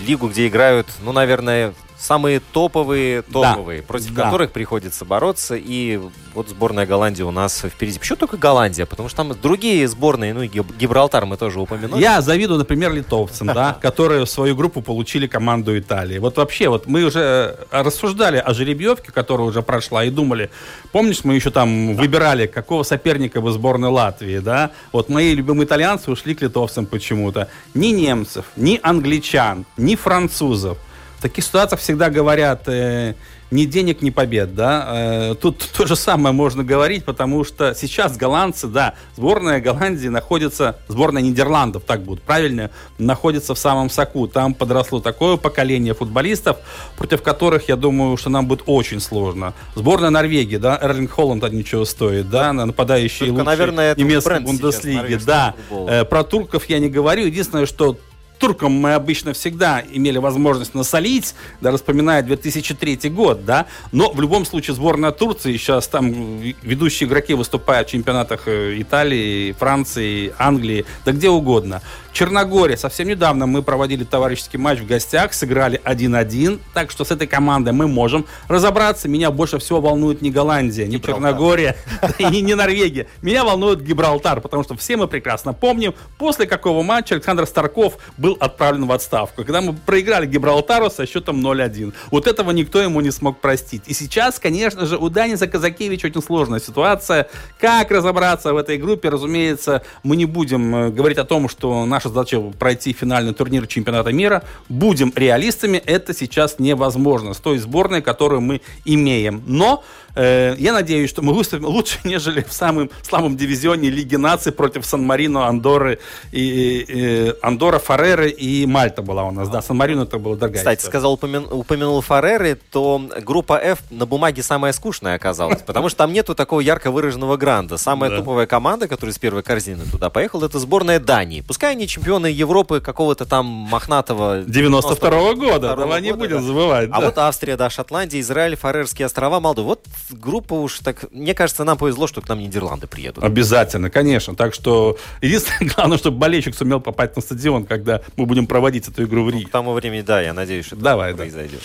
[0.07, 3.87] лигу, где играют, ну, наверное, самые топовые, топовые, да.
[3.87, 4.25] против да.
[4.25, 5.57] которых приходится бороться.
[5.57, 6.01] И
[6.35, 7.99] вот сборная Голландии у нас впереди.
[7.99, 8.87] Почему только Голландия?
[8.87, 12.01] Потому что там другие сборные, ну и Гибралтар мы тоже упомянули.
[12.01, 16.19] Я завидую, например, литовцам, да, которые в свою группу получили команду Италии.
[16.19, 20.51] Вот вообще, вот мы уже рассуждали о жеребьевке, которая уже прошла, и думали,
[20.93, 24.71] помнишь, мы еще там выбирали, какого соперника бы сборной Латвии, да?
[24.93, 27.49] Вот мои любимые итальянцы ушли к литовцам почему-то.
[27.75, 30.79] Ни немцев, ни англичан, ни французов
[31.19, 33.15] в таких ситуациях всегда говорят э,
[33.51, 34.87] ни денег, ни побед, да.
[34.89, 40.79] Э, тут то же самое можно говорить, потому что сейчас голландцы, да, сборная Голландии находится,
[40.87, 44.29] сборная Нидерландов, так будет правильно, находится в самом соку.
[44.29, 46.59] Там подросло такое поколение футболистов,
[46.97, 49.55] против которых, я думаю, что нам будет очень сложно.
[49.75, 55.55] Сборная Норвегии, да, Эрлинг Холланд от ничего стоит, да, нападающий лучший наверное, немецкой Бундеслиги, да.
[55.71, 57.27] Э, про турков я не говорю.
[57.27, 57.99] Единственное, что
[58.39, 64.45] туркам мы обычно всегда имели возможность насолить, да, вспоминая 2003 год, да, но в любом
[64.45, 71.13] случае сборная Турции, сейчас там ведущие игроки выступают в чемпионатах э, Италии, Франции, Англии, да
[71.13, 71.83] где угодно.
[72.13, 72.77] Черногория.
[72.77, 77.73] Совсем недавно мы проводили товарищеский матч в гостях, сыграли 1-1, так что с этой командой
[77.73, 79.09] мы можем разобраться.
[79.09, 81.77] Меня больше всего волнует не Голландия, не Черногория
[82.19, 83.07] и не Норвегия.
[83.23, 88.37] Меня волнует Гибралтар, потому что все мы прекрасно помним, после какого матча Александр Старков был
[88.41, 91.95] отправлен в отставку, когда мы проиграли Гибралтару со счетом 0-1.
[92.11, 93.83] Вот этого никто ему не смог простить.
[93.87, 97.29] И сейчас, конечно же, у Даниса Казакевича очень сложная ситуация.
[97.61, 101.98] Как разобраться в этой группе, разумеется, мы не будем э, говорить о том, что наша
[101.99, 104.45] наша задача пройти финальный турнир чемпионата мира.
[104.69, 109.43] Будем реалистами, это сейчас невозможно с той сборной, которую мы имеем.
[109.47, 109.83] Но
[110.19, 114.85] Э, я надеюсь, что мы выступим лучше, нежели в самом слабом дивизионе Лиги наций против
[114.85, 116.01] Сан-Марино, Андоры
[116.33, 119.49] и, и Андора, Фареры и Мальта была у нас.
[119.49, 120.91] Да, Сан-Марино это было дорогая Кстати, история.
[120.91, 126.13] сказал, упомянул, упомянул Фареры, то группа F на бумаге самая скучная оказалась, потому что там
[126.13, 127.77] нету такого ярко выраженного гранда.
[127.77, 131.43] Самая топовая команда, которая с первой корзины туда поехала, это сборная Дании.
[131.43, 134.41] Пускай они чемпионы Европы какого-то там мохнатого...
[134.41, 136.89] 92-го года, давай не будем забывать.
[136.93, 139.69] А вот Австрия, да, Шотландия, Израиль, Фарерские острова, Молдова.
[139.69, 141.05] Вот группа уж так...
[141.13, 143.25] Мне кажется, нам повезло, что к нам Нидерланды приедут.
[143.25, 144.35] Обязательно, конечно.
[144.35, 149.05] Так что единственное, главное, чтобы болельщик сумел попасть на стадион, когда мы будем проводить эту
[149.05, 149.43] игру в Риге.
[149.45, 151.61] Ну, к тому времени, да, я надеюсь, что Давай, это произойдет.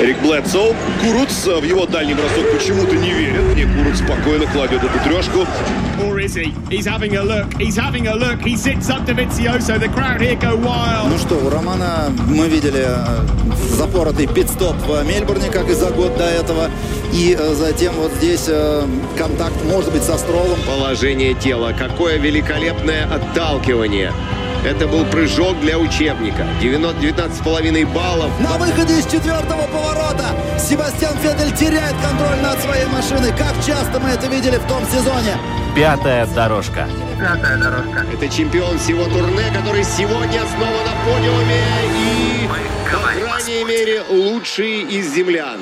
[0.00, 0.74] Эрик Блэдсоу.
[1.02, 3.56] Куруц в его дальний бросок почему-то не верит.
[3.56, 5.46] Не Куруц спокойно кладет эту трешку.
[11.08, 13.04] Ну что, у Романа мы видели э,
[13.70, 16.70] запоротый пит-стоп в Мельбурне, как и за год до этого.
[17.12, 18.86] И э, затем вот здесь э,
[19.16, 20.58] контакт может быть со Стролом.
[20.66, 21.72] Положение тела.
[21.78, 24.12] Какое великолепное отталкивание.
[24.64, 26.46] Это был прыжок для учебника.
[26.62, 28.30] 19,5 баллов.
[28.40, 30.24] На выходе из четвертого поворота
[30.58, 33.30] Себастьян Федель теряет контроль над своей машиной.
[33.36, 35.36] Как часто мы это видели в том сезоне.
[35.76, 36.88] Пятая дорожка.
[37.18, 38.06] Пятая дорожка.
[38.10, 41.60] Это чемпион всего турне, который сегодня снова на подиуме
[41.98, 45.60] и, по крайней мере, лучший из землян.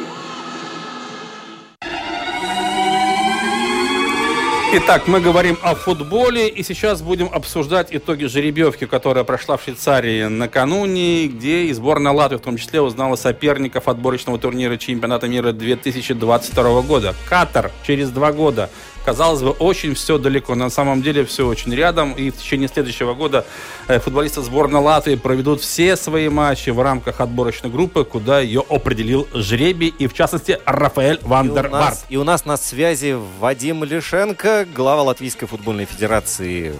[4.75, 10.25] Итак, мы говорим о футболе, и сейчас будем обсуждать итоги жеребьевки, которая прошла в Швейцарии
[10.25, 16.81] накануне, где и сборная Латвии в том числе узнала соперников отборочного турнира чемпионата мира 2022
[16.81, 17.15] года.
[17.29, 18.71] Катар через два года
[19.05, 20.55] казалось бы, очень все далеко.
[20.55, 22.13] На самом деле все очень рядом.
[22.13, 23.45] И в течение следующего года
[23.89, 29.27] э, футболисты сборной Латвии проведут все свои матчи в рамках отборочной группы, куда ее определил
[29.35, 29.95] жребий.
[29.99, 31.99] И в частности Рафаэль Вандервард.
[32.09, 36.75] И у нас на связи Вадим Лишенко, глава Латвийской футбольной федерации.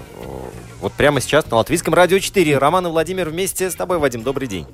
[0.81, 2.59] Вот прямо сейчас на Латвийском радио 4.
[2.59, 4.23] Роман и Владимир вместе с тобой, Вадим.
[4.23, 4.67] Добрый день.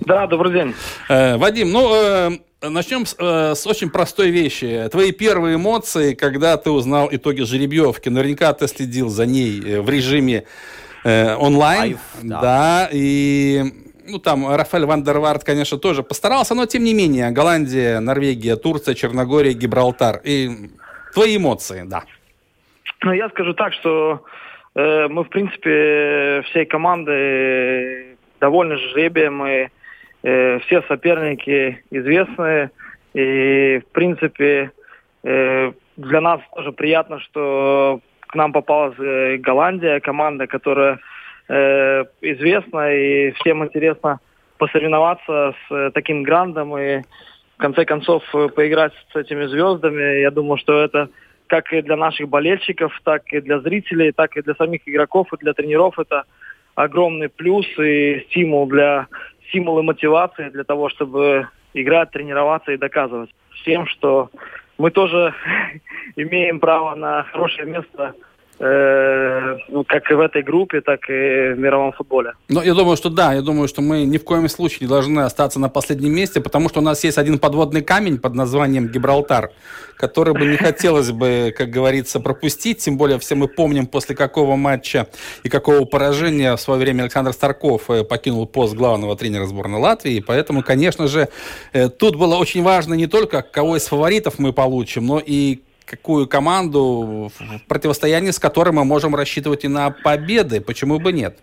[0.00, 0.74] Да, добрый день.
[1.08, 2.30] Э, Вадим, ну, э,
[2.62, 4.88] начнем с, э, с очень простой вещи.
[4.90, 8.08] Твои первые эмоции, когда ты узнал итоги жеребьевки.
[8.08, 10.44] Наверняка ты следил за ней э, в режиме
[11.04, 11.92] э, онлайн.
[11.92, 12.40] Live, да.
[12.40, 12.88] да.
[12.92, 13.62] И
[14.08, 19.52] ну, там Рафаэль Вандервард, конечно, тоже постарался, но тем не менее, Голландия, Норвегия, Турция, Черногория,
[19.52, 20.20] Гибралтар.
[20.24, 20.70] И
[21.12, 22.04] твои эмоции, да.
[23.02, 24.24] Ну, я скажу так, что
[24.74, 29.46] э, мы, в принципе, всей команды довольны жребием.
[29.46, 29.68] И
[30.26, 32.70] э, все соперники известные.
[33.14, 34.72] И, в принципе,
[35.22, 40.98] э, для нас тоже приятно, что к нам попалась э, Голландия, команда, которая
[41.48, 44.18] э, известна, и всем интересно
[44.58, 47.02] посоревноваться с э, таким грандом и
[47.56, 50.20] в конце концов э, поиграть с этими звездами.
[50.20, 51.08] Я думаю, что это
[51.46, 55.36] как и для наших болельщиков, так и для зрителей, так и для самих игроков и
[55.36, 56.24] для тренеров это
[56.74, 59.06] огромный плюс и стимул для
[59.48, 64.30] стимул и мотивация для того, чтобы играть, тренироваться и доказывать всем, что
[64.78, 65.34] мы тоже
[66.16, 68.14] имеем право на хорошее место
[68.58, 72.32] ну, как и в этой группе, так и в мировом футболе.
[72.48, 75.20] Ну, я думаю, что да, я думаю, что мы ни в коем случае не должны
[75.20, 79.50] остаться на последнем месте, потому что у нас есть один подводный камень под названием Гибралтар,
[79.96, 84.56] который бы не хотелось бы, как говорится, пропустить, тем более все мы помним, после какого
[84.56, 85.06] матча
[85.42, 90.20] и какого поражения в свое время Александр Старков э, покинул пост главного тренера сборной Латвии,
[90.20, 91.28] поэтому, конечно же,
[91.72, 96.26] э, тут было очень важно не только, кого из фаворитов мы получим, но и какую
[96.28, 100.60] команду, в противостоянии с которой мы можем рассчитывать и на победы.
[100.60, 101.38] Почему бы нет?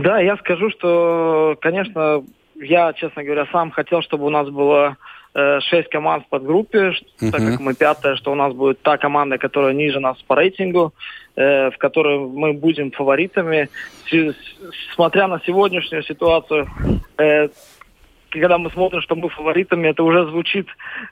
[0.00, 2.24] Да, я скажу, что, конечно,
[2.56, 4.96] я, честно говоря, сам хотел, чтобы у нас было
[5.34, 7.30] э, шесть команд в подгруппе, uh-huh.
[7.30, 10.92] так как мы пятая, что у нас будет та команда, которая ниже нас по рейтингу,
[11.36, 13.68] э, в которой мы будем фаворитами.
[14.10, 14.34] С,
[14.94, 16.68] смотря на сегодняшнюю ситуацию,
[17.18, 17.48] э,
[18.30, 20.66] когда мы смотрим, что мы фаворитами, это уже звучит,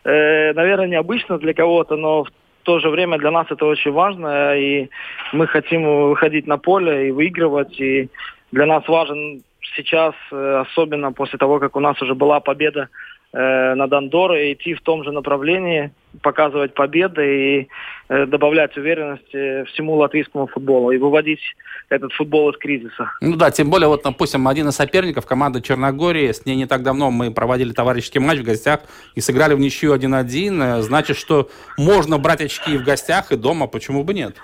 [0.05, 2.31] э, наверное, необычно для кого-то, но в
[2.63, 4.89] то же время для нас это очень важно, и
[5.33, 8.09] мы хотим выходить на поле и выигрывать, и
[8.53, 9.43] для нас важен
[9.77, 12.89] сейчас, э, особенно после того, как у нас уже была победа
[13.33, 17.69] э, над Андорой, идти в том же направлении, показывать победы и
[18.09, 21.41] э, добавлять уверенности всему латвийскому футболу и выводить
[21.89, 23.13] этот футбол из кризиса.
[23.21, 26.83] Ну да, тем более, вот, допустим, один из соперников, команда Черногории, с ней не так
[26.83, 28.81] давно мы проводили товарищеский матч в гостях
[29.15, 30.81] и сыграли в ничью 1-1.
[30.81, 34.37] Значит, что можно брать очки и в гостях, и дома, почему бы нет?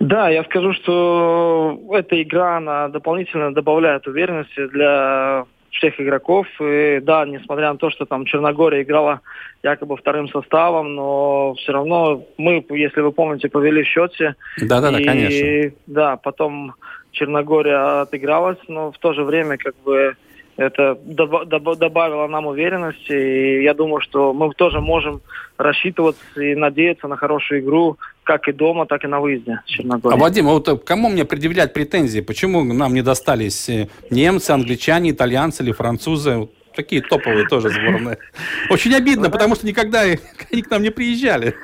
[0.00, 6.46] Да, я скажу, что эта игра, она дополнительно добавляет уверенности для всех игроков.
[6.60, 9.20] И да, несмотря на то, что там Черногория играла
[9.62, 14.34] якобы вторым составом, но все равно мы, если вы помните, повели в счете.
[14.60, 15.72] Да-да-да, конечно.
[15.86, 16.74] Да, потом
[17.12, 20.16] Черногория отыгралась, но в то же время как бы
[20.56, 25.20] это добавило нам уверенности, и я думаю, что мы тоже можем
[25.56, 30.48] рассчитываться и надеяться на хорошую игру как и дома, так и на выезде А, Вадим,
[30.48, 32.20] а вот э, кому мне предъявлять претензии?
[32.20, 36.48] Почему нам не достались э, немцы, англичане, итальянцы или французы?
[36.74, 38.18] Такие топовые тоже сборные.
[38.70, 40.02] Очень обидно, потому что никогда
[40.52, 41.54] они к нам не приезжали.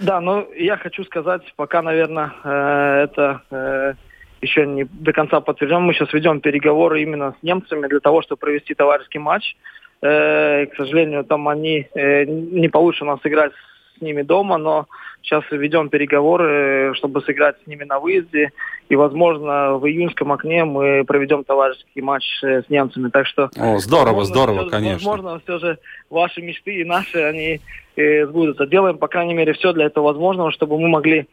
[0.00, 3.96] Да, но я хочу сказать, пока, наверное, э, это
[4.40, 5.82] еще не до конца подтвержден.
[5.82, 9.56] Мы сейчас ведем переговоры именно с немцами для того, чтобы провести товарищеский матч.
[10.02, 13.52] Э, к сожалению, там они э, не получится у нас играть
[13.98, 14.86] с ними дома, но
[15.22, 18.50] сейчас ведем переговоры, чтобы сыграть с ними на выезде.
[18.88, 23.10] И, возможно, в июньском окне мы проведем товарищеский матч э, с немцами.
[23.10, 23.50] Так что...
[23.56, 25.10] О, здорово, здорово, все, конечно.
[25.10, 27.60] Возможно, все же ваши мечты и наши, они
[27.96, 28.66] э, сбудутся.
[28.66, 31.26] Делаем, по крайней мере, все для этого возможного, чтобы мы могли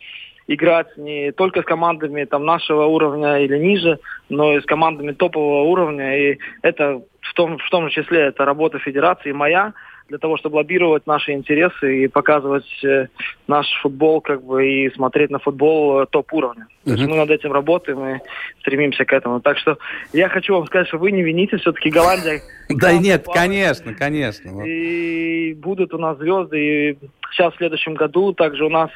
[0.48, 5.64] играть не только с командами там, нашего уровня или ниже, но и с командами топового
[5.64, 6.18] уровня.
[6.18, 9.74] И это в том, в том числе это работа федерации моя
[10.08, 13.08] для того, чтобы лоббировать наши интересы и показывать э,
[13.48, 16.64] наш футбол, как бы, и смотреть на футбол э, топ-уровня.
[16.64, 16.92] Uh-huh.
[16.92, 18.20] То есть мы над этим работаем и
[18.62, 19.42] стремимся к этому.
[19.42, 19.78] Так что
[20.14, 22.42] я хочу вам сказать, что вы не вините, все-таки Голландия...
[22.70, 24.62] Да нет, конечно, конечно.
[24.62, 26.98] И будут у нас звезды, и
[27.32, 28.90] сейчас в следующем году также у нас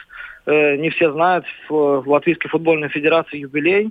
[0.77, 3.89] не все знают, в, в Латвийской футбольной федерации юбилей,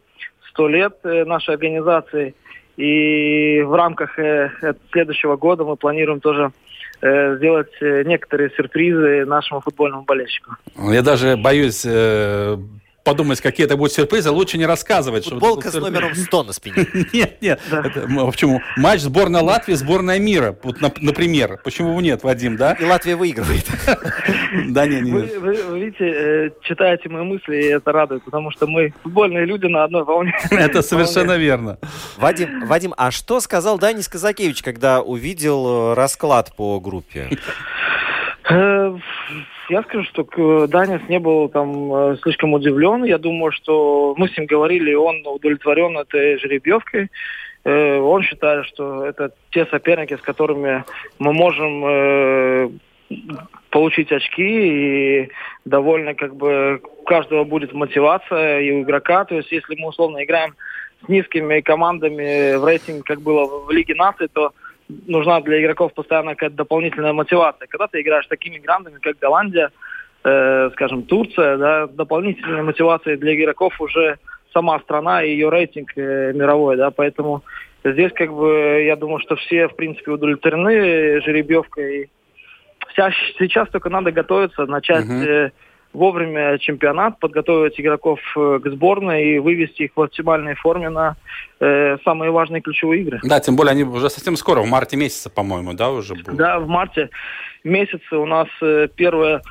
[0.51, 2.35] 100 лет э, нашей организации.
[2.77, 4.51] И в рамках э,
[4.93, 6.51] следующего года мы планируем тоже
[7.03, 10.57] сделать некоторые сюрпризы нашему футбольному болельщику.
[10.93, 11.87] Я даже боюсь
[13.05, 15.25] подумать, какие это будут сюрпризы, лучше не рассказывать.
[15.25, 16.87] Футболка с номером 100 на спине.
[17.13, 17.61] Нет, нет.
[18.27, 18.61] Почему?
[18.77, 21.61] Матч сборная Латвии, сборная мира, вот, например.
[21.65, 22.73] Почему бы нет, Вадим, да?
[22.73, 23.67] И Латвия выигрывает.
[24.71, 25.39] Да, нет, нет.
[25.39, 29.85] Вы видите, э, читаете мои мысли, и это радует, потому что мы футбольные люди на
[29.85, 30.35] одной волне.
[30.51, 31.79] Это совершенно верно.
[32.17, 37.31] Вадим, Вадим, а что сказал Данис Казакевич, когда увидел э, расклад по группе?
[38.51, 38.97] Э,
[39.69, 43.05] я скажу, что Данис не был там э, слишком удивлен.
[43.05, 47.11] Я думаю, что мы с ним говорили, он удовлетворен этой жеребьевкой.
[47.65, 50.85] Э, он считает, что это те соперники, с которыми
[51.21, 52.71] мы можем э,
[53.71, 55.31] получить очки и
[55.65, 59.25] довольно как бы у каждого будет мотивация и у игрока.
[59.27, 60.55] То есть если мы условно играем
[61.05, 64.53] с низкими командами в рейтинге, как было в Лиге наций, то
[65.07, 67.67] нужна для игроков постоянно какая-то дополнительная мотивация.
[67.69, 69.71] Когда ты играешь с такими грандами, как Голландия,
[70.25, 74.19] э, скажем, Турция, да, дополнительная мотивация для игроков уже
[74.53, 77.43] сама страна и ее рейтинг э, мировой, да, поэтому
[77.85, 82.11] здесь как бы я думаю, что все в принципе удовлетворены жеребьевкой.
[82.89, 85.53] Вся, сейчас только надо готовиться, начать uh-huh
[85.93, 91.17] вовремя чемпионат, подготовить игроков э, к сборной и вывести их в оптимальной форме на
[91.59, 93.21] э, самые важные ключевые игры.
[93.23, 96.37] Да, тем более они уже совсем скоро, в марте месяце, по-моему, да, уже будут?
[96.37, 97.11] Да, в марте
[97.65, 99.43] месяце у нас э, первое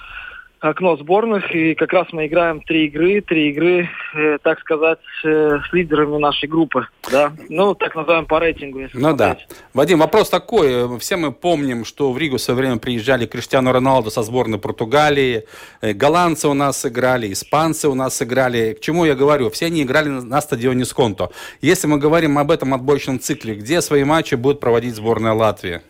[0.60, 5.60] окно сборных, и как раз мы играем три игры, три игры, э, так сказать, э,
[5.67, 8.80] с лидерами нашей группы, да, ну, так называем по рейтингу.
[8.80, 9.48] Если ну смотреть.
[9.50, 9.56] да.
[9.74, 14.12] Вадим, вопрос такой, все мы помним, что в Ригу в свое время приезжали Криштиану Роналду
[14.12, 15.45] со сборной Португалии,
[15.82, 19.84] э, голландцы у нас играли, испанцы у нас играли, к чему я говорю, все они
[19.84, 21.30] играли на стадионе Сконто.
[21.62, 25.82] Если мы говорим об этом отборочном цикле, где свои матчи будет проводить сборная Латвии?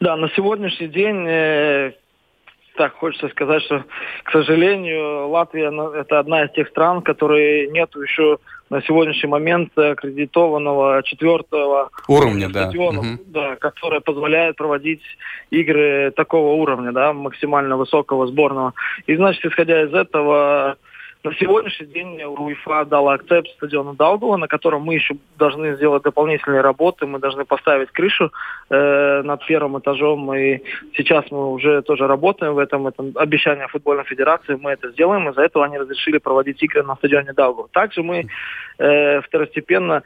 [0.00, 1.92] Да, на сегодняшний день э,
[2.76, 3.84] так хочется сказать, что,
[4.24, 8.38] к сожалению, Латвия ну, это одна из тех стран, которые нет еще
[8.70, 13.50] на сегодняшний момент аккредитованного четвертого уровня, стадиона, да.
[13.50, 15.02] да, который позволяет проводить
[15.50, 18.72] игры такого уровня, да, максимально высокого сборного.
[19.06, 20.76] И значит, исходя из этого,
[21.24, 26.62] на сегодняшний день УЕФА дала акцепт стадиона Даугава, на котором мы еще должны сделать дополнительные
[26.62, 27.06] работы.
[27.06, 28.32] Мы должны поставить крышу
[28.70, 30.34] э, над первым этажом.
[30.34, 30.62] И
[30.96, 32.88] сейчас мы уже тоже работаем в этом.
[32.88, 34.58] Это обещание футбольной федерации.
[34.60, 35.28] Мы это сделаем.
[35.28, 37.68] Из-за этого они разрешили проводить игры на стадионе Даугава.
[37.72, 38.26] Также мы
[38.78, 40.02] э, второстепенно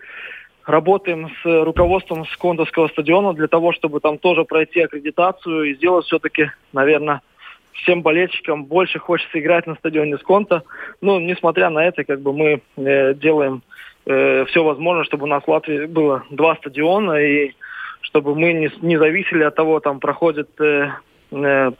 [0.66, 6.50] работаем с руководством Скондовского стадиона для того, чтобы там тоже пройти аккредитацию и сделать все-таки,
[6.72, 7.22] наверное,
[7.82, 10.62] всем болельщикам больше хочется играть на стадионе Сконта.
[11.00, 13.62] Ну, несмотря на это, как бы мы э, делаем
[14.06, 17.52] э, все возможное, чтобы у нас в Латвии было два стадиона, и
[18.02, 20.90] чтобы мы не, не зависели от того, там проходит э,
[21.32, 21.70] э,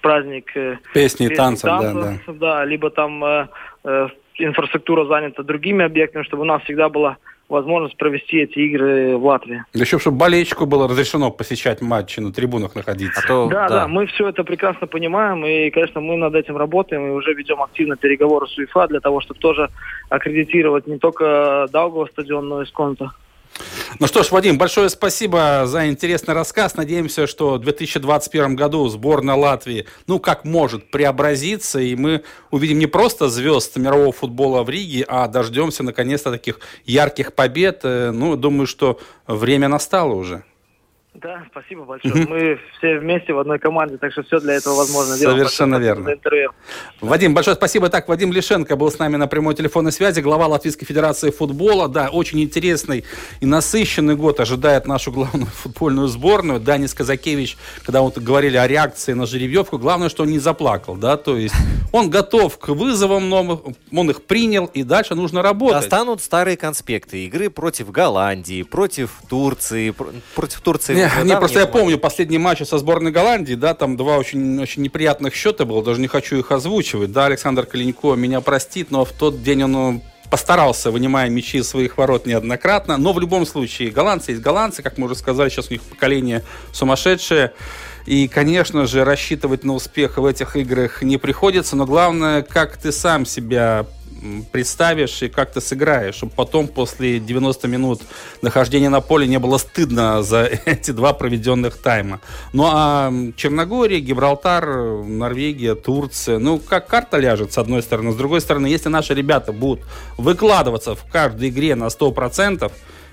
[0.00, 2.58] праздник э, песни и танцев, танцев, да, да.
[2.58, 3.48] да, либо там э,
[3.84, 7.18] э, инфраструктура занята другими объектами, чтобы у нас всегда была
[7.48, 9.64] возможность провести эти игры в Латвии.
[9.74, 13.20] Еще, чтобы болельщику было разрешено посещать матчи, на трибунах находиться.
[13.24, 16.56] А то, да, да, да, мы все это прекрасно понимаем, и, конечно, мы над этим
[16.56, 19.70] работаем, и уже ведем активно переговоры с УЕФА для того, чтобы тоже
[20.08, 23.12] аккредитировать не только Даугава стадион, но и Сконта.
[24.00, 26.76] Ну что ж, Вадим, большое спасибо за интересный рассказ.
[26.76, 32.86] Надеемся, что в 2021 году сборная Латвии, ну, как может, преобразиться, и мы увидим не
[32.86, 37.80] просто звезд мирового футбола в Риге, а дождемся, наконец-то, таких ярких побед.
[37.84, 40.42] Э, ну, думаю, что время настало уже.
[41.14, 42.26] Да, спасибо большое.
[42.26, 45.36] Мы все вместе в одной команде, так что все для этого возможно делать.
[45.36, 46.10] Совершенно верно.
[47.00, 47.88] Вадим, большое спасибо.
[47.88, 51.86] Так, Вадим Лишенко был с нами на прямой телефонной связи, глава Латвийской Федерации футбола.
[51.86, 53.04] Да, очень интересный
[53.40, 56.58] и насыщенный год ожидает нашу главную футбольную сборную.
[56.58, 61.16] Данис Казакевич, когда вот говорили о реакции на жеребьевку, главное, что он не заплакал, да,
[61.16, 61.54] то есть
[61.92, 63.60] он готов к вызовам новых,
[63.92, 65.82] он их принял, и дальше нужно работать.
[65.82, 69.94] Достанут старые конспекты игры против Голландии, против Турции,
[70.34, 74.18] против Турции не, не просто я помню последний матч со сборной Голландии, да, там два
[74.18, 77.12] очень, очень неприятных счета было, даже не хочу их озвучивать.
[77.12, 81.68] Да, Александр Калинько меня простит, но в тот день он ну, постарался, вынимая мячи из
[81.68, 82.96] своих ворот неоднократно.
[82.96, 86.42] Но в любом случае, голландцы есть голландцы, как мы уже сказали, сейчас у них поколение
[86.72, 87.52] сумасшедшее.
[88.06, 92.92] И, конечно же, рассчитывать на успех в этих играх не приходится, но главное, как ты
[92.92, 93.86] сам себя
[94.52, 98.02] представишь и как ты сыграешь, чтобы потом после 90 минут
[98.42, 102.20] нахождения на поле не было стыдно за эти два проведенных тайма.
[102.52, 104.66] Ну а Черногория, Гибралтар,
[105.04, 109.52] Норвегия, Турция, ну как карта ляжет с одной стороны, с другой стороны, если наши ребята
[109.52, 109.84] будут
[110.16, 112.70] выкладываться в каждой игре на 100%,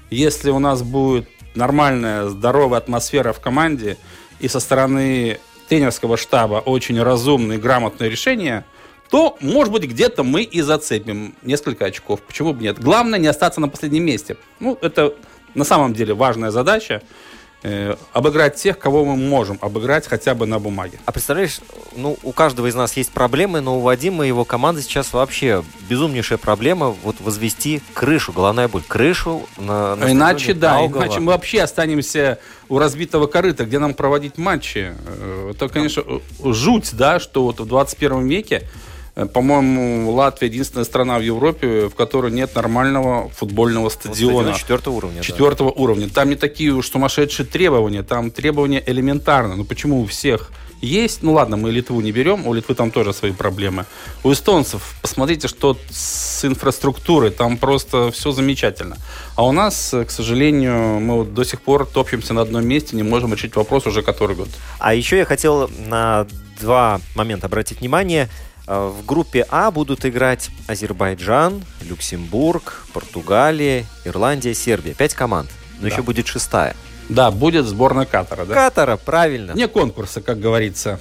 [0.09, 3.97] если у нас будет нормальная, здоровая атмосфера в команде
[4.39, 8.66] и со стороны тренерского штаба очень разумные, грамотные решения–
[9.12, 12.22] то, может быть, где-то мы и зацепим несколько очков.
[12.22, 12.80] Почему бы нет?
[12.80, 14.38] Главное не остаться на последнем месте.
[14.62, 15.14] Ну, это
[15.53, 17.01] на самом деле важная задача.
[17.64, 20.97] Э, обыграть тех, кого мы можем обыграть хотя бы на бумаге.
[21.05, 21.59] А представляешь,
[21.95, 25.62] ну, у каждого из нас есть проблемы, но у Вадима и его команды сейчас вообще
[25.89, 31.03] безумнейшая проблема вот возвести крышу, головная боль, крышу на, на Иначе, да, Даугава.
[31.03, 32.39] иначе мы вообще останемся
[32.70, 34.95] у разбитого корыта, где нам проводить матчи.
[35.05, 36.03] Э, это, конечно,
[36.43, 38.90] жуть, да, что вот в 21 веке Э,
[39.34, 44.53] по-моему, Латвия единственная страна в Европе, в которой нет нормального футбольного стадиона.
[44.53, 45.22] четвертого уровня.
[45.22, 45.82] Четвертого да.
[45.82, 46.09] уровня.
[46.09, 49.55] Там не такие уж сумасшедшие требования, там требования элементарно.
[49.55, 50.51] Ну почему у всех
[50.82, 51.24] есть?
[51.24, 53.86] Ну ладно, мы Литву не берем, у Литвы там тоже свои проблемы.
[54.24, 58.97] У эстонцев, посмотрите, что с инфраструктурой, там просто все замечательно.
[59.36, 63.03] А у нас, к сожалению, мы вот до сих пор топчемся на одном месте, не
[63.03, 64.49] можем решить вопрос уже который год.
[64.80, 66.26] А еще я хотел на
[66.62, 74.93] два момента обратить внимание– Э, в группе А будут играть Азербайджан, Люксембург, Португалия, Ирландия, Сербия.
[74.93, 75.49] Пять команд.
[75.78, 75.88] Но да.
[75.89, 76.76] еще будет шестая.
[77.09, 78.53] Да, будет сборная Катара, да?
[78.53, 79.51] Катара, правильно.
[79.53, 80.99] Не конкурса, как говорится.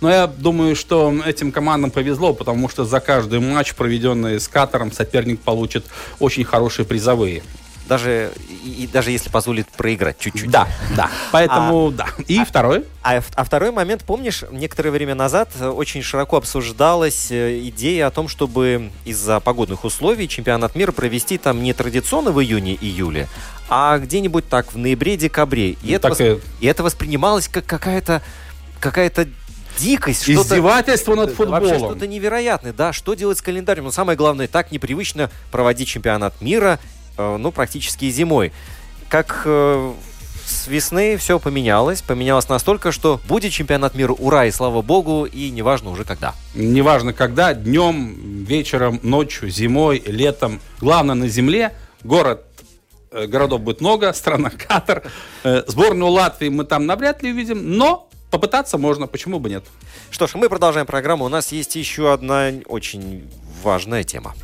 [0.00, 4.92] Но я думаю, что этим командам повезло, потому что за каждый матч, проведенный с Катаром,
[4.92, 5.84] соперник получит
[6.18, 7.42] очень хорошие призовые
[7.90, 8.30] даже,
[8.64, 10.48] и, даже если позволит проиграть чуть-чуть.
[10.48, 11.10] Да, да.
[11.32, 12.06] Поэтому, а, да.
[12.28, 12.84] И а, второй?
[13.02, 18.28] А, а второй момент, помнишь, некоторое время назад очень широко обсуждалась э, идея о том,
[18.28, 23.26] чтобы из-за погодных условий чемпионат мира провести там не традиционно в июне-июле,
[23.68, 25.70] а где-нибудь так в ноябре-декабре.
[25.70, 26.20] И, ну, это, вос...
[26.20, 26.38] и...
[26.60, 28.22] и это воспринималось как какая-то
[28.78, 29.26] какая-то
[29.78, 30.30] дикость.
[30.30, 31.64] Издевательство над футболом.
[31.64, 32.92] Вообще что-то невероятное, да.
[32.92, 33.82] Что делать с календарем?
[33.82, 36.99] Но самое главное, так непривычно проводить чемпионат мира Э,
[37.38, 38.52] ну, практически зимой.
[39.08, 39.92] Как э,
[40.50, 42.02] с весны все поменялось.
[42.02, 46.34] Поменялось настолько, что будет чемпионат мира, ура, и слава богу, и неважно уже когда.
[46.54, 50.60] Неважно когда, днем, вечером, ночью, зимой, летом.
[50.80, 52.44] Главное на земле, город
[53.10, 55.04] э, городов будет много, страна Катар.
[55.66, 59.64] Сборную Латвии мы там навряд ли увидим, но попытаться можно, почему бы нет.
[60.10, 61.24] Что ж, мы продолжаем программу.
[61.24, 63.28] У нас есть еще одна очень
[63.62, 64.34] важная тема.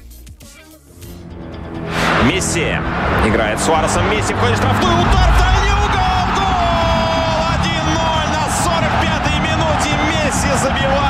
[2.27, 2.77] Месси
[3.25, 4.11] играет Суаресом.
[4.11, 4.95] Месси входит в штрафную.
[4.95, 6.27] Удар в дальний угол.
[6.35, 7.47] Гол!
[7.55, 7.97] 1-0
[8.33, 9.91] на 45-й минуте.
[10.09, 11.06] Месси забивает.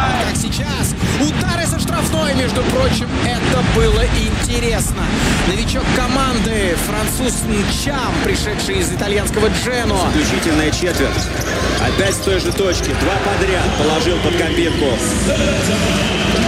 [2.47, 3.09] Между прочим.
[3.25, 5.03] Это было интересно.
[5.49, 9.97] Новичок команды француз Нчам, пришедший из итальянского Джено.
[10.13, 11.11] Заключительная четверть.
[11.81, 12.91] Опять с той же точки.
[13.01, 14.87] Два подряд положил под копирку.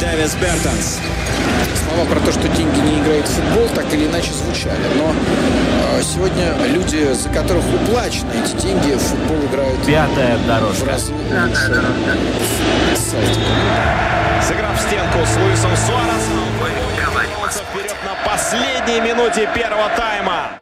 [0.01, 0.99] Дэвис Бертонс
[1.89, 4.79] слова про то, что деньги не играют в футбол, так или иначе звучали.
[4.97, 5.13] Но
[5.95, 10.85] э, сегодня люди, за которых уплачены эти деньги, в футбол играют Пятая дорожка.
[10.85, 11.83] в разы лучше.
[14.43, 16.49] Сыграв в стенку с Луисом Суаресом.
[17.73, 20.61] вперед на последней минуте первого тайма.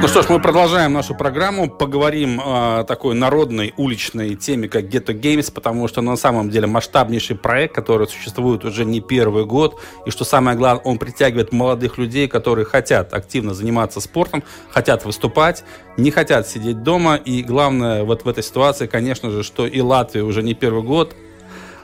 [0.00, 1.70] Ну что ж, мы продолжаем нашу программу.
[1.70, 7.36] Поговорим о такой народной уличной теме, как Ghetto Games, потому что на самом деле масштабнейший
[7.36, 9.80] проект, который существует уже не первый год.
[10.04, 15.64] И что самое главное, он притягивает молодых людей, которые хотят активно заниматься спортом, хотят выступать,
[15.96, 17.16] не хотят сидеть дома.
[17.16, 21.14] И главное вот в этой ситуации, конечно же, что и Латвия уже не первый год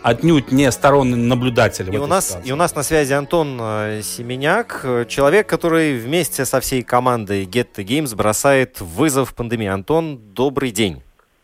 [0.03, 1.95] отнюдь не сторонний наблюдатель.
[1.95, 6.61] И у, нас, и у нас на связи Антон э, Семеняк, человек, который вместе со
[6.61, 9.69] всей командой Get the Games бросает вызов пандемии.
[9.69, 11.03] Антон, добрый день.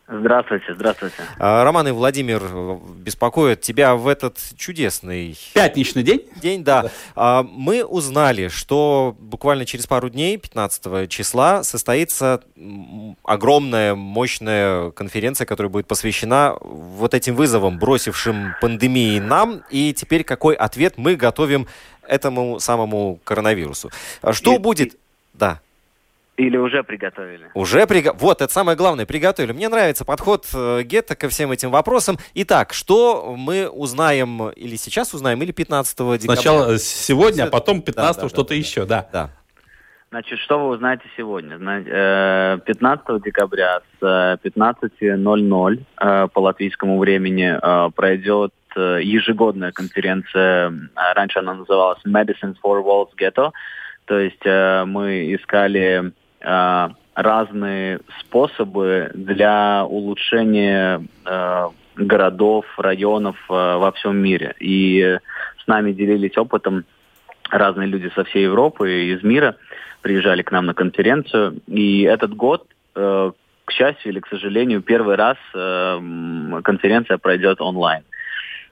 [0.09, 1.17] Здравствуйте, здравствуйте.
[1.37, 5.37] А, Роман и Владимир э, беспокоят тебя в этот чудесный...
[5.53, 6.23] Пятничный день?
[6.41, 6.91] День, да.
[7.17, 7.43] да.
[7.43, 12.41] Мы узнали, что буквально через пару дней, 15 числа, состоится
[13.25, 19.63] огромная, мощная конференция, которая будет посвящена вот этим вызовам, бросившим пандемии нам.
[19.71, 21.67] И теперь какой ответ мы готовим
[22.07, 23.91] этому самому коронавирусу.
[24.23, 24.95] А что и, будет...
[24.95, 24.99] И...
[25.35, 25.61] Да.
[26.37, 27.51] Или уже приготовили?
[27.55, 28.21] Уже приготовили.
[28.23, 29.53] Вот, это самое главное, приготовили.
[29.53, 32.19] Мне нравится подход э, Гетта ко всем этим вопросам.
[32.35, 36.19] Итак, что мы узнаем, или сейчас узнаем, или 15 декабря?
[36.19, 39.09] Сначала сегодня, а потом 15 да, да, что-то да, еще, да.
[39.11, 39.31] да.
[40.11, 41.57] Значит, что вы узнаете сегодня?
[41.57, 47.59] 15 э, декабря с 15.00 э, по латвийскому времени
[47.93, 53.53] пройдет ежегодная конференция, раньше она называлась Medicine for World's Ghetto,
[54.05, 56.13] то есть мы искали
[56.47, 64.55] э, разные способы для улучшения э, городов, районов э, во всем мире.
[64.61, 65.19] И
[65.63, 66.85] с нами делились опытом
[67.51, 69.57] разные люди со всей Европы и из мира,
[70.03, 71.61] приезжали к нам на конференцию.
[71.67, 73.35] И этот год, к
[73.71, 78.03] счастью или к сожалению, первый раз конференция пройдет онлайн.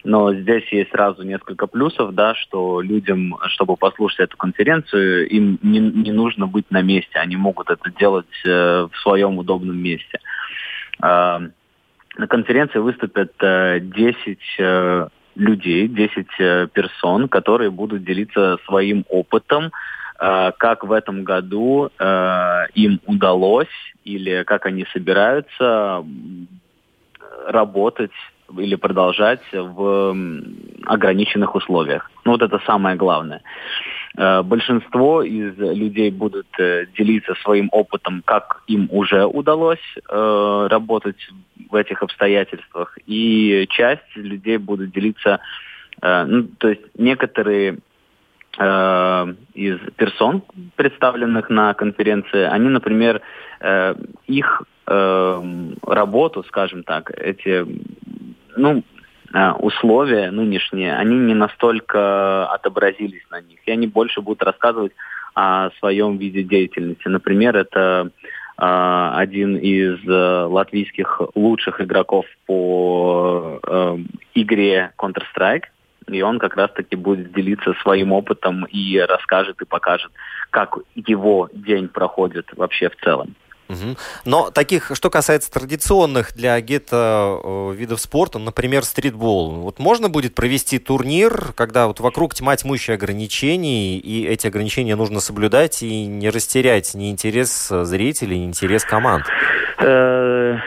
[0.04, 5.80] Но здесь есть сразу несколько плюсов, да, что людям, чтобы послушать эту конференцию, им не,
[5.80, 10.20] не нужно быть на месте, они могут это делать э, в своем удобном месте.
[11.02, 11.38] Э,
[12.18, 19.72] на конференции выступят э, 10 э, людей, 10 э, персон, которые будут делиться своим опытом,
[20.20, 26.04] э, как в этом году э, им удалось или как они собираются
[27.46, 28.12] работать
[28.58, 30.16] или продолжать в
[30.86, 32.10] ограниченных условиях.
[32.24, 33.42] Ну вот это самое главное.
[34.16, 41.16] Э, большинство из людей будут э, делиться своим опытом, как им уже удалось э, работать
[41.68, 45.40] в этих обстоятельствах, и часть людей будут делиться,
[46.02, 47.78] ну, то есть некоторые
[48.56, 50.42] из персон,
[50.76, 53.22] представленных на конференции, они, например,
[54.26, 57.64] их работу, скажем так, эти
[58.56, 58.82] ну,
[59.32, 63.58] а, условия нынешние, они не настолько отобразились на них.
[63.66, 64.92] И они больше будут рассказывать
[65.34, 67.08] о своем виде деятельности.
[67.08, 68.10] Например, это
[68.56, 73.98] э, один из э, латвийских лучших игроков по э,
[74.34, 75.64] игре Counter-Strike.
[76.12, 80.12] И он как раз-таки будет делиться своим опытом и расскажет и покажет,
[80.50, 83.34] как его день проходит вообще в целом.
[83.68, 83.96] Угу.
[84.24, 90.34] Но таких, что касается традиционных для гетто э, видов спорта, например, стритбол, вот можно будет
[90.34, 96.30] провести турнир, когда вот вокруг тьма тьмущих ограничений, и эти ограничения нужно соблюдать и не
[96.30, 99.24] растерять ни интерес зрителей, ни интерес команд?
[99.78, 100.58] Э,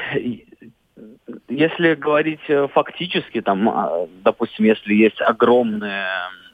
[1.49, 6.46] если говорить э, фактически, там, а, допустим, если есть огромная Э,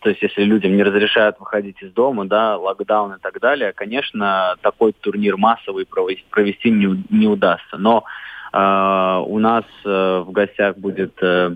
[0.00, 4.56] то есть если людям не разрешают выходить из дома, да, локдаун и так далее, конечно,
[4.62, 7.76] такой турнир массовый провести не, не удастся.
[7.76, 8.04] Но
[8.52, 11.54] э, у нас э, в гостях будет э,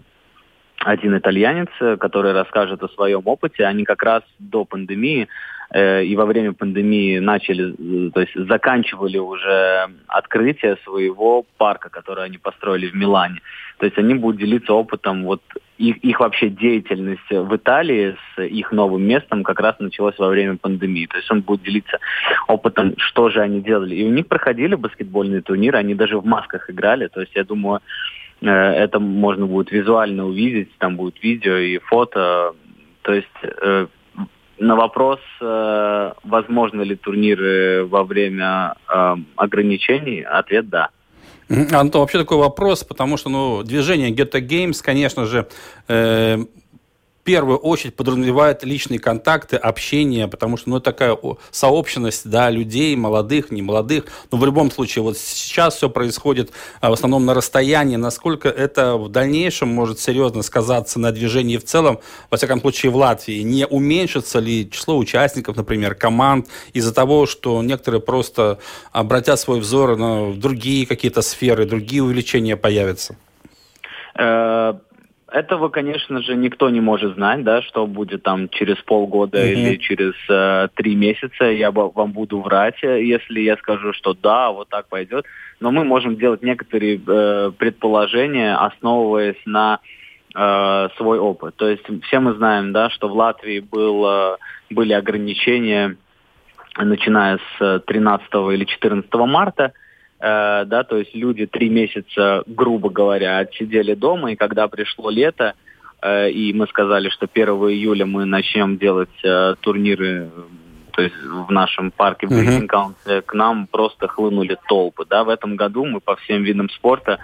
[0.78, 3.64] один итальянец, который расскажет о своем опыте.
[3.64, 5.28] Они как раз до пандемии
[5.74, 12.24] Э, и во время пандемии начали, э, то есть заканчивали уже открытие своего парка, который
[12.24, 13.40] они построили в Милане.
[13.78, 15.42] То есть они будут делиться опытом, вот
[15.76, 20.56] их, их вообще деятельность в Италии с их новым местом как раз началась во время
[20.56, 21.06] пандемии.
[21.06, 21.98] То есть он будет делиться
[22.46, 23.96] опытом, что же они делали.
[23.96, 27.08] И у них проходили баскетбольные турниры, они даже в масках играли.
[27.08, 27.80] То есть я думаю,
[28.42, 32.52] э, это можно будет визуально увидеть, там будет видео и фото.
[33.02, 33.90] То есть
[34.58, 40.90] на вопрос, э, возможно ли турниры во время э, ограничений, ответ да.
[41.48, 45.46] Антон, вообще такой вопрос, потому что ну, движение Ghetto Games, конечно же,
[45.88, 46.38] э,
[47.24, 51.18] первую очередь подразумевает личные контакты, общение, потому что, ну, такая
[51.50, 54.04] сообщенность, да, людей, молодых, не молодых.
[54.30, 57.96] Но в любом случае, вот сейчас все происходит а, в основном на расстоянии.
[57.96, 61.98] Насколько это в дальнейшем может серьезно сказаться на движении в целом,
[62.30, 63.40] во всяком случае, в Латвии?
[63.40, 68.58] Не уменьшится ли число участников, например, команд из-за того, что некоторые просто
[68.92, 73.16] обратят свой взор на другие какие-то сферы, другие увеличения появятся?
[75.34, 79.52] Э, этого, конечно же, никто не может знать, да, что будет там через полгода mm-hmm.
[79.52, 81.44] или через э, три месяца.
[81.44, 85.26] Я вам буду врать, если я скажу, что да, вот так пойдет.
[85.60, 89.80] Но мы можем делать некоторые э, предположения, основываясь на
[90.34, 91.56] э, свой опыт.
[91.56, 94.36] То есть все мы знаем, да, что в Латвии был, э,
[94.70, 95.96] были ограничения,
[96.76, 99.72] начиная с 13 или 14 марта
[100.24, 105.54] э, да, то есть люди три месяца, грубо говоря, отсидели дома, и когда пришло лето,
[106.02, 110.30] э, и мы сказали, что 1 июля мы начнем делать э, турниры
[110.96, 113.22] то есть в нашем парке в mm-hmm.
[113.22, 115.04] к нам просто хлынули толпы.
[115.10, 115.24] Да?
[115.24, 117.18] В этом году мы по всем видам спорта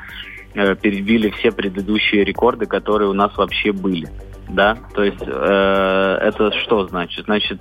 [0.55, 4.09] э, перебили все предыдущие рекорды, которые у нас вообще были.
[4.49, 4.77] Да?
[4.95, 7.27] То есть э, это что значит?
[7.27, 7.61] Значит,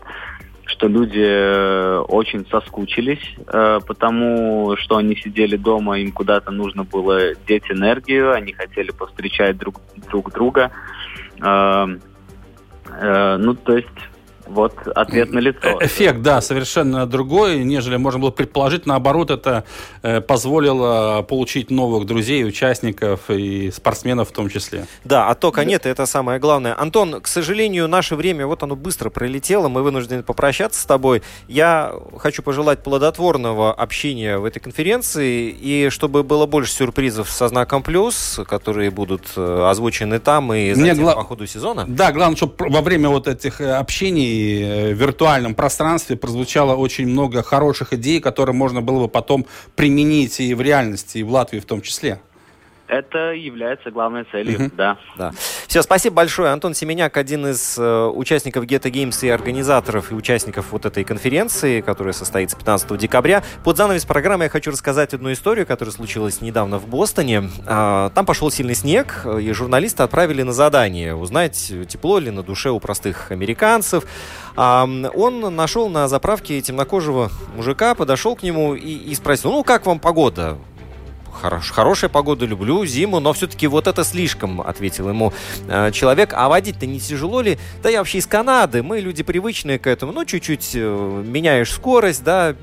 [0.69, 7.33] что люди э, очень соскучились, э, потому что они сидели дома, им куда-то нужно было
[7.47, 10.71] деть энергию, они хотели повстречать друг, друг друга.
[11.41, 11.87] Э,
[13.37, 13.87] ну, то есть
[14.49, 15.79] вот ответ на лицо.
[15.79, 18.85] Э, эффект, да, совершенно другой, нежели можно было предположить.
[18.85, 19.63] Наоборот, это
[20.01, 24.85] э, позволило получить новых друзей, участников и спортсменов в том числе.
[25.03, 26.79] Да, а тока нет, это самое главное.
[26.79, 31.21] Антон, к сожалению, наше время, вот оно быстро пролетело, мы вынуждены попрощаться с тобой.
[31.47, 37.83] Я хочу пожелать плодотворного общения в этой конференции, и чтобы было больше сюрпризов со знаком
[37.83, 41.15] плюс, которые будут э, озвучены там и затем Мне гла...
[41.15, 41.85] по ходу сезона.
[41.87, 47.93] Да, главное, чтобы во время вот этих общений Э, виртуальном пространстве прозвучало очень много хороших
[47.93, 51.81] идей, которые можно было бы потом применить и в реальности, и в Латвии в том
[51.81, 52.19] числе.
[52.89, 54.71] Это является главной целью, uh-huh.
[54.75, 54.97] да.
[55.15, 55.31] да.
[55.67, 56.49] Все, спасибо большое.
[56.49, 61.81] Антон Семеняк, один из э, участников Geta Games и организаторов и участников вот этой конференции,
[61.81, 63.43] которая состоится 15 декабря.
[63.63, 67.47] Под занавес программы я хочу рассказать одну историю, которая случилась недавно в Бостоне.
[67.67, 72.71] А, там пошел сильный снег, и журналисты отправили на задание узнать, тепло ли на душе
[72.71, 74.05] у простых американцев.
[74.55, 79.85] А, он нашел на заправке темнокожего мужика, подошел к нему и, и спросил, ну как
[79.85, 80.57] вам погода?
[81.41, 85.31] Хорош, хорошая погода, люблю зиму, но все-таки вот это слишком, ответил ему
[85.69, 86.33] э, человек.
[86.33, 87.57] А водить-то не тяжело ли?
[87.81, 90.11] Да я вообще из Канады, мы люди привычные к этому.
[90.11, 92.55] Ну, чуть-чуть э, меняешь скорость, да,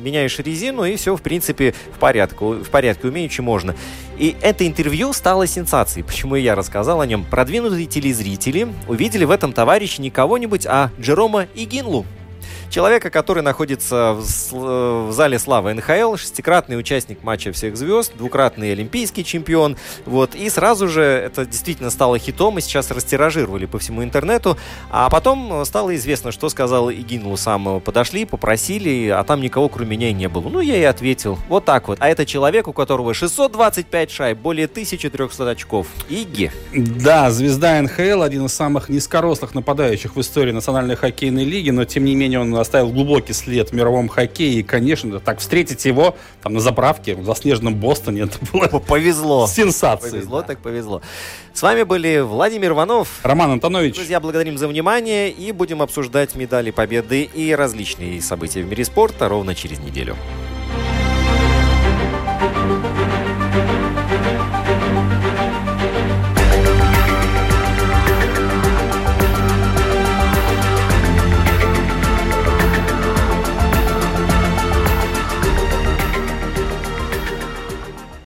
[0.00, 3.74] меняешь резину, и все, в принципе, в порядке, в порядке, умеючи можно.
[4.16, 6.04] И это интервью стало сенсацией.
[6.04, 7.24] Почему я рассказал о нем?
[7.24, 12.06] Продвинутые телезрители увидели в этом товарище не кого-нибудь, а Джерома Игинлу,
[12.70, 18.70] Человека, который находится в, э, в зале славы НХЛ, шестикратный участник матча всех звезд, двукратный
[18.70, 19.76] олимпийский чемпион.
[20.06, 24.56] Вот, и сразу же это действительно стало хитом, и сейчас растиражировали по всему интернету.
[24.88, 27.80] А потом стало известно, что сказал Игинулу сам.
[27.80, 30.48] Подошли, попросили, а там никого кроме меня и не было.
[30.48, 31.40] Ну, я и ответил.
[31.48, 31.98] Вот так вот.
[32.00, 35.88] А это человек, у которого 625 шайб, более 1300 очков.
[36.08, 36.52] Иги.
[36.72, 42.04] Да, звезда НХЛ, один из самых низкорослых нападающих в истории Национальной хоккейной лиги, но тем
[42.04, 44.60] не менее он оставил глубокий след в мировом хоккее.
[44.60, 49.46] И, конечно, так встретить его там на заправке в заснеженном Бостоне, это было повезло.
[49.46, 50.10] Сенсация.
[50.10, 50.46] Повезло, да.
[50.46, 51.02] так повезло.
[51.52, 53.20] С вами были Владимир Иванов.
[53.22, 53.94] Роман Антонович.
[53.96, 59.28] Друзья, благодарим за внимание и будем обсуждать медали победы и различные события в мире спорта
[59.28, 60.16] ровно через неделю.